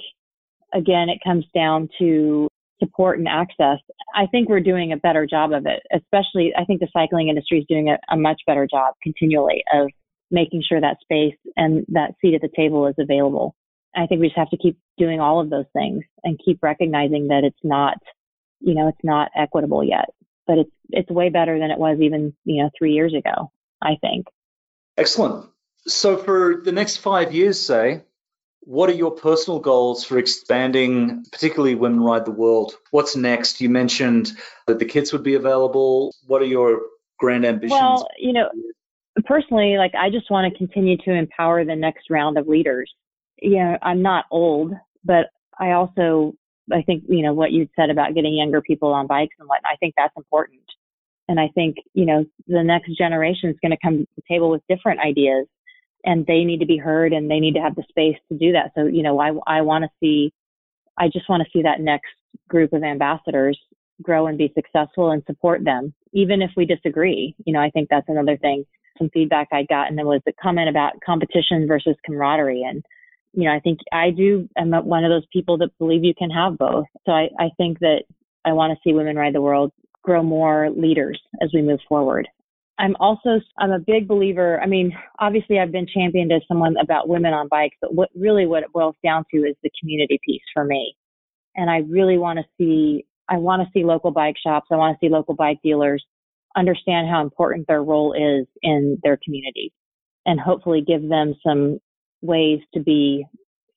again, 0.75 1.09
it 1.09 1.19
comes 1.25 1.47
down 1.55 1.88
to 1.99 2.49
support 2.81 3.19
and 3.19 3.29
access. 3.29 3.79
I 4.14 4.27
think 4.27 4.49
we're 4.49 4.61
doing 4.61 4.93
a 4.93 4.97
better 4.97 5.27
job 5.27 5.53
of 5.53 5.67
it, 5.67 5.83
especially 5.93 6.53
I 6.57 6.64
think 6.64 6.81
the 6.81 6.88
cycling 6.93 7.29
industry 7.29 7.59
is 7.59 7.67
doing 7.69 7.88
a, 7.88 7.99
a 8.12 8.17
much 8.17 8.41
better 8.47 8.67
job 8.71 8.95
continually 9.03 9.62
of 9.73 9.88
making 10.31 10.62
sure 10.69 10.81
that 10.81 10.99
space 11.01 11.37
and 11.57 11.85
that 11.88 12.12
seat 12.21 12.35
at 12.35 12.43
the 12.43 12.51
table 12.55 12.87
is 12.87 12.95
available. 12.99 13.55
I 13.96 14.07
think 14.07 14.20
we 14.20 14.29
just 14.29 14.38
have 14.38 14.51
to 14.51 14.57
keep 14.57 14.79
doing 14.96 15.20
all 15.20 15.40
of 15.40 15.51
those 15.51 15.66
things 15.72 16.05
and 16.24 16.40
keep 16.44 16.59
recognizing 16.62 17.29
that 17.29 17.44
it's 17.44 17.59
not, 17.62 17.96
you 18.61 18.74
know, 18.74 18.88
it's 18.88 19.05
not 19.05 19.31
equitable 19.37 19.83
yet, 19.83 20.11
but 20.46 20.59
it's, 20.59 20.70
it's 20.90 21.11
way 21.11 21.31
better 21.31 21.59
than 21.59 21.70
it 21.70 21.79
was 21.79 21.98
even, 22.01 22.35
you 22.44 22.62
know, 22.62 22.70
three 22.79 22.92
years 22.92 23.14
ago, 23.14 23.51
I 23.83 23.96
think. 24.01 24.27
Excellent. 24.96 25.46
So 25.87 26.16
for 26.16 26.61
the 26.64 26.72
next 26.72 26.98
five 26.98 27.33
years, 27.35 27.61
say, 27.61 28.03
what 28.61 28.90
are 28.90 28.94
your 28.94 29.12
personal 29.12 29.61
goals 29.61 30.05
for 30.05 30.18
expanding, 30.18 31.24
particularly 31.33 31.74
Women 31.74 32.01
Ride 32.01 32.27
the 32.27 32.33
World? 32.33 32.74
What's 32.90 33.16
next? 33.16 33.61
You 33.61 33.70
mentioned 33.70 34.33
that 34.66 34.79
the 34.79 34.85
kits 34.85 35.12
would 35.12 35.22
be 35.22 35.35
available. 35.35 36.14
What 36.27 36.42
are 36.42 36.46
your 36.46 36.83
grand 37.18 37.46
ambitions? 37.46 37.81
Well, 37.81 38.09
you 38.18 38.35
know, 38.35 38.51
personally, 39.24 39.79
like 39.79 39.94
I 39.94 40.11
just 40.11 40.31
want 40.31 40.53
to 40.53 40.59
continue 40.59 40.98
to 40.98 41.12
empower 41.12 41.64
the 41.64 41.77
next 41.77 42.11
round 42.11 42.37
of 42.37 42.46
leaders 42.46 42.92
you 43.40 43.59
know, 43.59 43.79
I'm 43.83 44.03
not 44.03 44.27
old, 44.31 44.72
but 45.05 45.27
I 45.59 45.72
also, 45.72 46.35
I 46.72 46.83
think, 46.83 47.05
you 47.09 47.22
know, 47.22 47.35
what 47.35 47.53
you 47.53 47.68
said 47.77 47.90
about 47.90 48.14
getting 48.14 48.35
younger 48.35 48.61
people 48.61 48.92
on 48.92 49.07
bikes 49.07 49.37
and 49.38 49.48
what 49.48 49.61
I 49.64 49.77
think 49.77 49.94
that's 49.96 50.16
important. 50.16 50.61
And 51.29 51.38
I 51.38 51.48
think, 51.55 51.77
you 51.94 52.07
know, 52.07 52.24
the 52.46 52.62
next 52.62 52.96
generation 52.96 53.51
is 53.51 53.57
going 53.61 53.72
to 53.72 53.79
come 53.83 53.98
to 53.98 54.07
the 54.16 54.22
table 54.29 54.51
with 54.51 54.62
different 54.68 55.01
ideas 55.01 55.46
and 56.05 56.24
they 56.27 56.44
need 56.44 56.61
to 56.61 56.66
be 56.66 56.79
heard 56.79 57.12
and 57.12 57.31
they 57.31 57.40
need 57.40 57.55
to 57.55 57.61
have 57.61 57.74
the 57.74 57.85
space 57.88 58.16
to 58.31 58.38
do 58.38 58.53
that. 58.53 58.72
So, 58.74 58.87
you 58.87 59.03
know, 59.03 59.18
I, 59.20 59.33
I 59.46 59.61
want 59.62 59.85
to 59.85 59.90
see, 60.01 60.33
I 60.96 61.09
just 61.09 61.29
want 61.29 61.42
to 61.42 61.51
see 61.53 61.62
that 61.62 61.81
next 61.81 62.09
group 62.48 62.72
of 62.72 62.83
ambassadors 62.83 63.59
grow 64.03 64.27
and 64.27 64.38
be 64.38 64.53
successful 64.55 65.11
and 65.11 65.22
support 65.27 65.64
them, 65.64 65.92
even 66.12 66.40
if 66.40 66.51
we 66.57 66.64
disagree. 66.64 67.35
You 67.44 67.53
know, 67.53 67.61
I 67.61 67.70
think 67.70 67.88
that's 67.90 68.09
another 68.09 68.37
thing. 68.37 68.64
Some 68.96 69.11
feedback 69.11 69.48
I'd 69.53 69.68
gotten 69.68 69.96
was 69.96 70.22
the 70.24 70.33
comment 70.40 70.68
about 70.68 71.01
competition 71.05 71.66
versus 71.66 71.96
camaraderie. 72.07 72.62
And 72.62 72.85
you 73.33 73.45
know, 73.45 73.55
I 73.55 73.61
think 73.61 73.79
I 73.93 74.11
do. 74.11 74.49
I'm 74.57 74.71
one 74.71 75.05
of 75.05 75.11
those 75.11 75.27
people 75.33 75.59
that 75.59 75.77
believe 75.79 76.05
you 76.05 76.14
can 76.17 76.31
have 76.31 76.59
both. 76.59 76.87
So 77.07 77.12
I, 77.12 77.29
I 77.38 77.51
think 77.57 77.79
that 77.81 78.05
I 78.45 78.53
want 78.53 78.73
to 78.73 78.81
see 78.83 78.95
women 78.95 79.17
ride 79.17 79.35
the 79.35 79.43
world 79.43 79.73
grow 80.03 80.23
more 80.23 80.71
leaders 80.71 81.21
as 81.43 81.51
we 81.53 81.62
move 81.62 81.81
forward. 81.88 82.27
I'm 82.79 82.97
also 83.01 83.41
I'm 83.59 83.73
a 83.73 83.79
big 83.79 84.07
believer. 84.07 84.61
I 84.62 84.67
mean, 84.67 84.97
obviously 85.19 85.59
I've 85.59 85.73
been 85.73 85.87
championed 85.93 86.33
as 86.33 86.43
someone 86.47 86.77
about 86.81 87.09
women 87.09 87.35
on 87.35 87.49
bikes, 87.49 87.77
but 87.81 87.95
what 87.95 88.09
really 88.14 88.47
what 88.47 88.62
it 88.62 88.73
boils 88.73 88.95
down 89.03 89.25
to 89.35 89.38
is 89.38 89.57
the 89.62 89.71
community 89.81 90.21
piece 90.25 90.43
for 90.55 90.64
me. 90.64 90.95
And 91.57 91.69
I 91.69 91.79
really 91.88 92.19
want 92.19 92.38
to 92.38 92.45
see 92.57 93.05
I 93.29 93.37
want 93.37 93.62
to 93.62 93.69
see 93.73 93.85
local 93.85 94.11
bike 94.11 94.37
shops. 94.43 94.69
I 94.71 94.77
want 94.77 94.97
to 94.99 95.07
see 95.07 95.11
local 95.11 95.35
bike 95.35 95.59
dealers 95.62 96.05
understand 96.57 97.09
how 97.09 97.21
important 97.21 97.67
their 97.67 97.83
role 97.83 98.14
is 98.14 98.47
in 98.62 98.99
their 99.03 99.19
community 99.23 99.73
and 100.25 100.41
hopefully 100.41 100.83
give 100.87 101.09
them 101.09 101.35
some 101.45 101.79
ways 102.22 102.61
to 102.74 102.81
be 102.81 103.26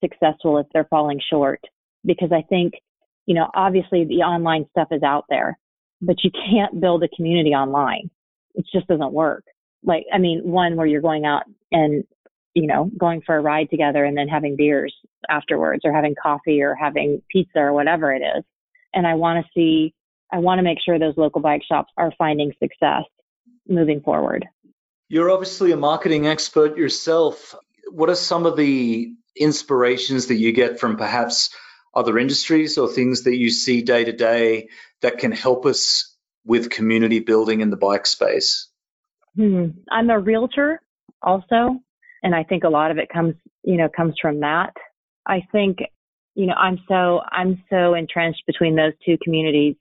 successful 0.04 0.58
if 0.58 0.68
they're 0.74 0.88
falling 0.90 1.20
short. 1.30 1.62
Because 2.04 2.32
I 2.32 2.42
think 2.42 2.74
you 3.26 3.36
know, 3.36 3.50
obviously 3.54 4.06
the 4.06 4.24
online 4.24 4.66
stuff 4.72 4.90
is 4.92 5.04
out 5.04 5.26
there, 5.30 5.58
but 6.02 6.24
you 6.24 6.32
can't 6.32 6.82
build 6.82 7.04
a 7.04 7.08
community 7.16 7.52
online. 7.52 8.10
It 8.56 8.66
just 8.74 8.88
doesn't 8.88 9.14
work. 9.14 9.46
Like, 9.84 10.06
I 10.14 10.18
mean, 10.18 10.42
one 10.44 10.76
where 10.76 10.86
you're 10.86 11.02
going 11.02 11.26
out 11.26 11.44
and, 11.72 12.04
you 12.54 12.68
know, 12.68 12.90
going 12.98 13.22
for 13.26 13.38
a 13.38 13.42
ride 13.42 13.70
together 13.70 14.04
and 14.04 14.18
then 14.18 14.28
having 14.28 14.56
beers 14.56 14.94
afterwards 15.30 15.84
or 15.86 15.94
having 15.94 16.16
coffee 16.22 16.62
or 16.62 16.76
having 16.76 17.22
pizza 17.32 17.60
or 17.60 17.74
whatever 17.74 18.14
it 18.14 18.22
is. 18.22 18.44
And 18.94 19.08
I 19.08 19.14
want 19.14 19.46
to 19.46 19.52
see, 19.54 19.94
I 20.32 20.40
want 20.40 20.60
to 20.60 20.64
make 20.64 20.80
sure 20.84 21.00
those 21.00 21.18
local 21.18 21.42
bike 21.42 21.62
shops 21.66 21.92
are 21.98 22.12
finding 22.18 22.52
success 22.62 23.04
moving 23.68 24.02
forward. 24.02 24.46
You're 25.08 25.32
obviously 25.32 25.72
a 25.72 25.78
marketing 25.78 26.28
expert 26.28 26.78
yourself. 26.78 27.56
What 27.92 28.10
are 28.10 28.16
some 28.16 28.46
of 28.46 28.58
the 28.58 29.14
inspirations 29.36 30.28
that 30.28 30.36
you 30.36 30.52
get 30.52 30.80
from 30.80 30.98
perhaps 30.98 31.50
other 31.94 32.18
industries 32.18 32.78
or 32.78 32.88
things 32.88 33.24
that 33.24 33.38
you 33.38 33.50
see 33.50 33.82
day 33.82 34.04
to 34.06 34.12
day 34.12 34.70
that 35.02 35.18
can 35.18 35.32
help 35.32 35.66
us 35.66 36.16
with 36.46 36.70
community 36.70 37.20
building 37.20 37.62
in 37.62 37.70
the 37.70 37.78
bike 37.78 38.06
space? 38.06 38.70
Hmm. 39.36 39.68
I'm 39.90 40.10
a 40.10 40.20
realtor 40.20 40.82
also, 41.22 41.80
and 42.24 42.36
I 42.36 42.44
think 42.44 42.64
a 42.64 42.70
lot 42.70 42.92
of 42.92 42.98
it 42.98 43.10
comes, 43.10 43.36
you 43.64 43.78
know, 43.78 43.90
comes 43.90 44.16
from 44.22 44.40
that. 44.42 44.74
I 45.26 45.42
think, 45.52 45.80
you 46.36 46.48
know, 46.48 46.54
I'm 46.54 46.80
so 46.88 47.22
I'm 47.32 47.64
so 47.70 47.94
entrenched 47.94 48.44
between 48.48 48.76
those 48.76 48.94
two 49.06 49.18
communities, 49.24 49.76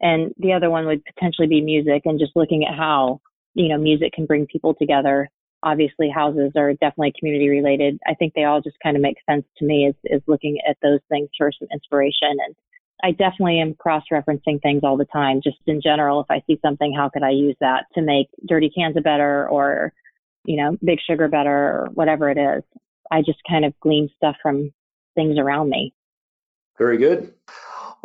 and 0.00 0.32
the 0.38 0.52
other 0.52 0.70
one 0.70 0.86
would 0.86 1.04
potentially 1.04 1.48
be 1.48 1.60
music, 1.60 2.02
and 2.04 2.18
just 2.18 2.36
looking 2.36 2.64
at 2.64 2.76
how 2.76 3.20
you 3.54 3.68
know 3.68 3.78
music 3.78 4.12
can 4.12 4.26
bring 4.26 4.46
people 4.46 4.74
together 4.74 5.28
obviously 5.66 6.08
houses 6.08 6.52
are 6.56 6.72
definitely 6.74 7.12
community 7.18 7.48
related. 7.48 7.98
I 8.06 8.14
think 8.14 8.34
they 8.34 8.44
all 8.44 8.60
just 8.60 8.76
kind 8.80 8.96
of 8.96 9.02
make 9.02 9.16
sense 9.28 9.44
to 9.58 9.64
me 9.64 9.86
is, 9.86 9.96
is 10.04 10.22
looking 10.28 10.58
at 10.68 10.76
those 10.80 11.00
things 11.08 11.28
for 11.36 11.50
some 11.58 11.66
inspiration. 11.72 12.36
And 12.46 12.54
I 13.02 13.10
definitely 13.10 13.60
am 13.60 13.74
cross 13.74 14.04
referencing 14.12 14.62
things 14.62 14.82
all 14.84 14.96
the 14.96 15.06
time. 15.06 15.40
Just 15.42 15.58
in 15.66 15.82
general, 15.82 16.20
if 16.20 16.30
I 16.30 16.40
see 16.46 16.60
something, 16.64 16.94
how 16.96 17.08
could 17.08 17.24
I 17.24 17.30
use 17.30 17.56
that 17.60 17.86
to 17.96 18.00
make 18.00 18.28
Dirty 18.46 18.70
Kanza 18.78 19.02
better 19.02 19.48
or, 19.48 19.92
you 20.44 20.56
know, 20.56 20.78
Big 20.84 21.00
Sugar 21.04 21.26
better 21.26 21.50
or 21.50 21.88
whatever 21.94 22.30
it 22.30 22.38
is? 22.38 22.62
I 23.10 23.22
just 23.22 23.38
kind 23.48 23.64
of 23.64 23.74
glean 23.80 24.08
stuff 24.16 24.36
from 24.40 24.72
things 25.16 25.36
around 25.36 25.68
me. 25.68 25.92
Very 26.78 26.98
good. 26.98 27.34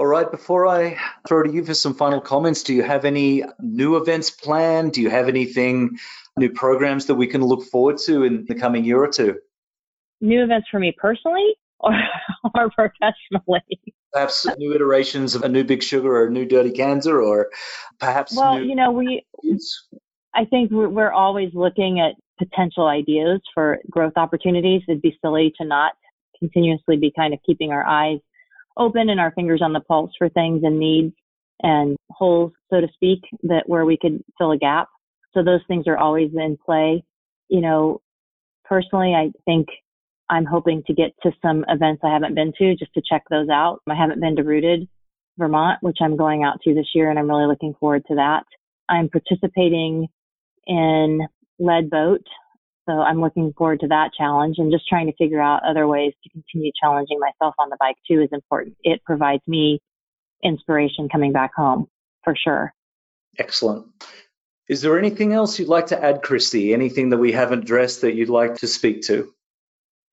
All 0.01 0.07
right, 0.07 0.31
before 0.31 0.65
I 0.65 0.97
throw 1.27 1.43
to 1.43 1.53
you 1.53 1.63
for 1.63 1.75
some 1.75 1.93
final 1.93 2.19
comments, 2.19 2.63
do 2.63 2.73
you 2.73 2.81
have 2.81 3.05
any 3.05 3.43
new 3.59 3.97
events 3.97 4.31
planned? 4.31 4.93
Do 4.93 5.01
you 5.03 5.11
have 5.11 5.27
anything 5.27 5.99
new 6.35 6.49
programs 6.49 7.05
that 7.05 7.13
we 7.13 7.27
can 7.27 7.43
look 7.43 7.65
forward 7.65 7.99
to 8.05 8.23
in 8.23 8.45
the 8.45 8.55
coming 8.55 8.83
year 8.83 8.97
or 8.97 9.09
two? 9.09 9.37
New 10.19 10.41
events 10.43 10.69
for 10.71 10.79
me 10.79 10.91
personally 10.97 11.53
or, 11.81 11.93
or 12.55 12.71
professionally? 12.71 13.61
Perhaps 14.11 14.47
new 14.57 14.73
iterations 14.73 15.35
of 15.35 15.43
a 15.43 15.49
new 15.49 15.63
Big 15.63 15.83
Sugar 15.83 16.11
or 16.11 16.25
a 16.25 16.31
new 16.31 16.47
Dirty 16.47 16.71
Kanza 16.71 17.13
or 17.13 17.51
perhaps. 17.99 18.35
Well, 18.35 18.59
you 18.59 18.73
know, 18.73 18.89
we. 18.89 19.23
I 20.33 20.45
think 20.45 20.71
we're 20.71 21.11
always 21.11 21.51
looking 21.53 21.99
at 21.99 22.15
potential 22.39 22.87
ideas 22.87 23.39
for 23.53 23.77
growth 23.91 24.13
opportunities. 24.15 24.81
It'd 24.87 25.03
be 25.03 25.15
silly 25.23 25.53
to 25.61 25.63
not 25.63 25.91
continuously 26.39 26.97
be 26.97 27.13
kind 27.15 27.35
of 27.35 27.39
keeping 27.45 27.71
our 27.71 27.85
eyes 27.85 28.17
open 28.77 29.09
and 29.09 29.19
our 29.19 29.31
fingers 29.31 29.61
on 29.61 29.73
the 29.73 29.81
pulse 29.81 30.11
for 30.17 30.29
things 30.29 30.61
and 30.63 30.79
needs 30.79 31.13
and 31.61 31.97
holes, 32.09 32.51
so 32.71 32.81
to 32.81 32.87
speak, 32.93 33.19
that 33.43 33.63
where 33.67 33.85
we 33.85 33.97
could 33.97 34.23
fill 34.37 34.51
a 34.51 34.57
gap. 34.57 34.87
So 35.33 35.43
those 35.43 35.61
things 35.67 35.85
are 35.87 35.97
always 35.97 36.31
in 36.35 36.57
play. 36.63 37.03
You 37.49 37.61
know, 37.61 38.01
personally, 38.65 39.13
I 39.13 39.31
think 39.45 39.67
I'm 40.29 40.45
hoping 40.45 40.83
to 40.87 40.93
get 40.93 41.11
to 41.23 41.31
some 41.41 41.65
events 41.67 42.01
I 42.03 42.13
haven't 42.13 42.35
been 42.35 42.53
to 42.57 42.75
just 42.75 42.93
to 42.93 43.01
check 43.07 43.23
those 43.29 43.49
out. 43.49 43.81
I 43.89 43.95
haven't 43.95 44.21
been 44.21 44.35
to 44.37 44.43
Rooted, 44.43 44.87
Vermont, 45.37 45.79
which 45.81 45.97
I'm 46.01 46.17
going 46.17 46.43
out 46.43 46.61
to 46.63 46.73
this 46.73 46.87
year, 46.95 47.09
and 47.09 47.19
I'm 47.19 47.29
really 47.29 47.47
looking 47.47 47.75
forward 47.79 48.03
to 48.07 48.15
that. 48.15 48.43
I'm 48.89 49.09
participating 49.09 50.07
in 50.67 51.27
LeadBoat, 51.59 52.23
so 52.91 53.01
I'm 53.01 53.21
looking 53.21 53.53
forward 53.57 53.79
to 53.81 53.87
that 53.87 54.11
challenge 54.17 54.55
and 54.57 54.71
just 54.71 54.87
trying 54.87 55.07
to 55.07 55.13
figure 55.13 55.41
out 55.41 55.63
other 55.63 55.87
ways 55.87 56.13
to 56.23 56.29
continue 56.29 56.71
challenging 56.81 57.19
myself 57.19 57.55
on 57.57 57.69
the 57.69 57.77
bike 57.79 57.95
too 58.07 58.21
is 58.21 58.29
important. 58.31 58.75
It 58.83 59.01
provides 59.05 59.43
me 59.47 59.79
inspiration 60.43 61.07
coming 61.09 61.31
back 61.31 61.51
home 61.55 61.87
for 62.23 62.35
sure. 62.35 62.73
Excellent. 63.37 63.85
Is 64.67 64.81
there 64.81 64.97
anything 64.97 65.33
else 65.33 65.57
you'd 65.57 65.67
like 65.67 65.87
to 65.87 66.03
add, 66.03 66.21
Kristi? 66.21 66.73
Anything 66.73 67.09
that 67.09 67.17
we 67.17 67.31
haven't 67.31 67.63
addressed 67.63 68.01
that 68.01 68.13
you'd 68.13 68.29
like 68.29 68.55
to 68.55 68.67
speak 68.67 69.03
to? 69.03 69.33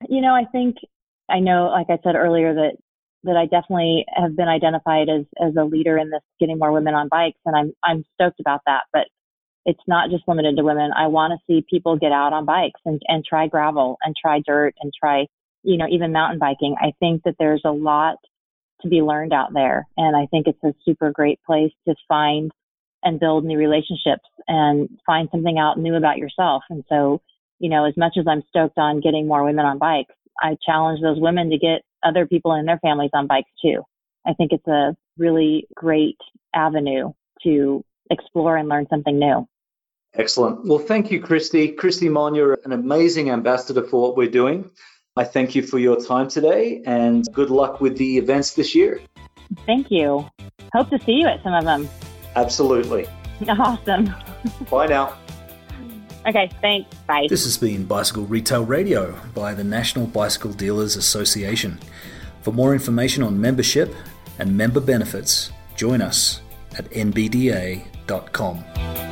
You 0.07 0.21
know, 0.21 0.33
I 0.33 0.45
think 0.45 0.77
I 1.29 1.39
know, 1.39 1.67
like 1.67 1.87
I 1.89 1.99
said 2.03 2.15
earlier, 2.15 2.53
that 2.53 2.77
that 3.23 3.35
I 3.35 3.45
definitely 3.45 4.05
have 4.15 4.35
been 4.35 4.47
identified 4.47 5.09
as 5.09 5.25
as 5.41 5.55
a 5.57 5.63
leader 5.63 5.97
in 5.97 6.09
this 6.09 6.21
getting 6.39 6.57
more 6.57 6.71
women 6.71 6.93
on 6.93 7.09
bikes, 7.09 7.39
and 7.45 7.55
I'm 7.55 7.73
I'm 7.83 8.05
stoked 8.13 8.39
about 8.39 8.61
that. 8.65 8.83
But 8.93 9.07
it's 9.65 9.83
not 9.87 10.09
just 10.09 10.27
limited 10.27 10.57
to 10.57 10.63
women. 10.63 10.91
I 10.95 11.07
want 11.07 11.33
to 11.33 11.43
see 11.45 11.65
people 11.69 11.97
get 11.97 12.11
out 12.11 12.33
on 12.33 12.45
bikes 12.45 12.81
and 12.85 13.01
and 13.07 13.23
try 13.25 13.47
gravel 13.47 13.97
and 14.03 14.15
try 14.19 14.41
dirt 14.45 14.73
and 14.81 14.91
try 14.97 15.27
you 15.63 15.77
know 15.77 15.87
even 15.89 16.11
mountain 16.11 16.39
biking. 16.39 16.75
I 16.79 16.93
think 16.99 17.23
that 17.23 17.35
there's 17.39 17.63
a 17.65 17.71
lot 17.71 18.15
to 18.81 18.87
be 18.87 19.01
learned 19.01 19.33
out 19.33 19.53
there, 19.53 19.87
and 19.97 20.15
I 20.15 20.25
think 20.27 20.47
it's 20.47 20.63
a 20.63 20.73
super 20.85 21.11
great 21.11 21.39
place 21.45 21.73
to 21.87 21.95
find 22.07 22.51
and 23.03 23.19
build 23.19 23.45
new 23.45 23.57
relationships 23.57 24.27
and 24.47 24.89
find 25.05 25.29
something 25.31 25.57
out 25.57 25.79
new 25.79 25.95
about 25.95 26.17
yourself. 26.17 26.63
And 26.69 26.83
so, 26.89 27.21
you 27.59 27.69
know, 27.69 27.85
as 27.85 27.95
much 27.95 28.13
as 28.19 28.25
I'm 28.27 28.43
stoked 28.49 28.77
on 28.77 28.99
getting 28.99 29.27
more 29.27 29.43
women 29.43 29.65
on 29.65 29.77
bikes, 29.77 30.15
I 30.41 30.57
challenge 30.65 31.01
those 31.01 31.19
women 31.19 31.49
to 31.49 31.57
get 31.57 31.81
other 32.03 32.25
people 32.25 32.53
in 32.53 32.65
their 32.65 32.79
families 32.79 33.11
on 33.13 33.27
bikes 33.27 33.51
too. 33.61 33.83
I 34.27 34.33
think 34.33 34.51
it's 34.51 34.67
a 34.67 34.95
really 35.17 35.67
great 35.75 36.17
avenue 36.53 37.11
to 37.43 37.83
explore 38.09 38.57
and 38.57 38.69
learn 38.69 38.87
something 38.89 39.17
new. 39.17 39.47
Excellent. 40.15 40.65
Well, 40.65 40.79
thank 40.79 41.11
you, 41.11 41.21
Kristi. 41.21 41.75
Kristi 41.75 42.09
Mohn, 42.09 42.35
you're 42.35 42.59
an 42.65 42.71
amazing 42.71 43.29
ambassador 43.29 43.83
for 43.83 44.01
what 44.01 44.17
we're 44.17 44.29
doing. 44.29 44.69
I 45.15 45.23
thank 45.23 45.53
you 45.53 45.61
for 45.61 45.77
your 45.79 45.99
time 45.99 46.27
today 46.27 46.81
and 46.85 47.25
good 47.33 47.49
luck 47.49 47.81
with 47.81 47.97
the 47.97 48.17
events 48.17 48.53
this 48.53 48.73
year. 48.73 49.01
Thank 49.65 49.91
you. 49.91 50.27
Hope 50.73 50.89
to 50.89 50.99
see 50.99 51.13
you 51.13 51.27
at 51.27 51.43
some 51.43 51.53
of 51.53 51.63
them. 51.63 51.89
Absolutely. 52.35 53.07
Awesome. 53.47 54.13
Bye 54.69 54.87
now. 54.87 55.17
Okay, 56.27 56.51
thanks. 56.61 56.93
Bye. 57.07 57.27
This 57.29 57.45
has 57.45 57.57
been 57.57 57.85
Bicycle 57.85 58.25
Retail 58.25 58.65
Radio 58.65 59.17
by 59.33 59.53
the 59.53 59.63
National 59.63 60.07
Bicycle 60.07 60.51
Dealers 60.51 60.97
Association. 60.97 61.79
For 62.41 62.51
more 62.51 62.73
information 62.73 63.23
on 63.23 63.39
membership 63.39 63.95
and 64.39 64.57
member 64.57 64.81
benefits, 64.81 65.51
join 65.77 66.01
us 66.01 66.41
at 66.77 66.85
nbda.com. 68.09 69.08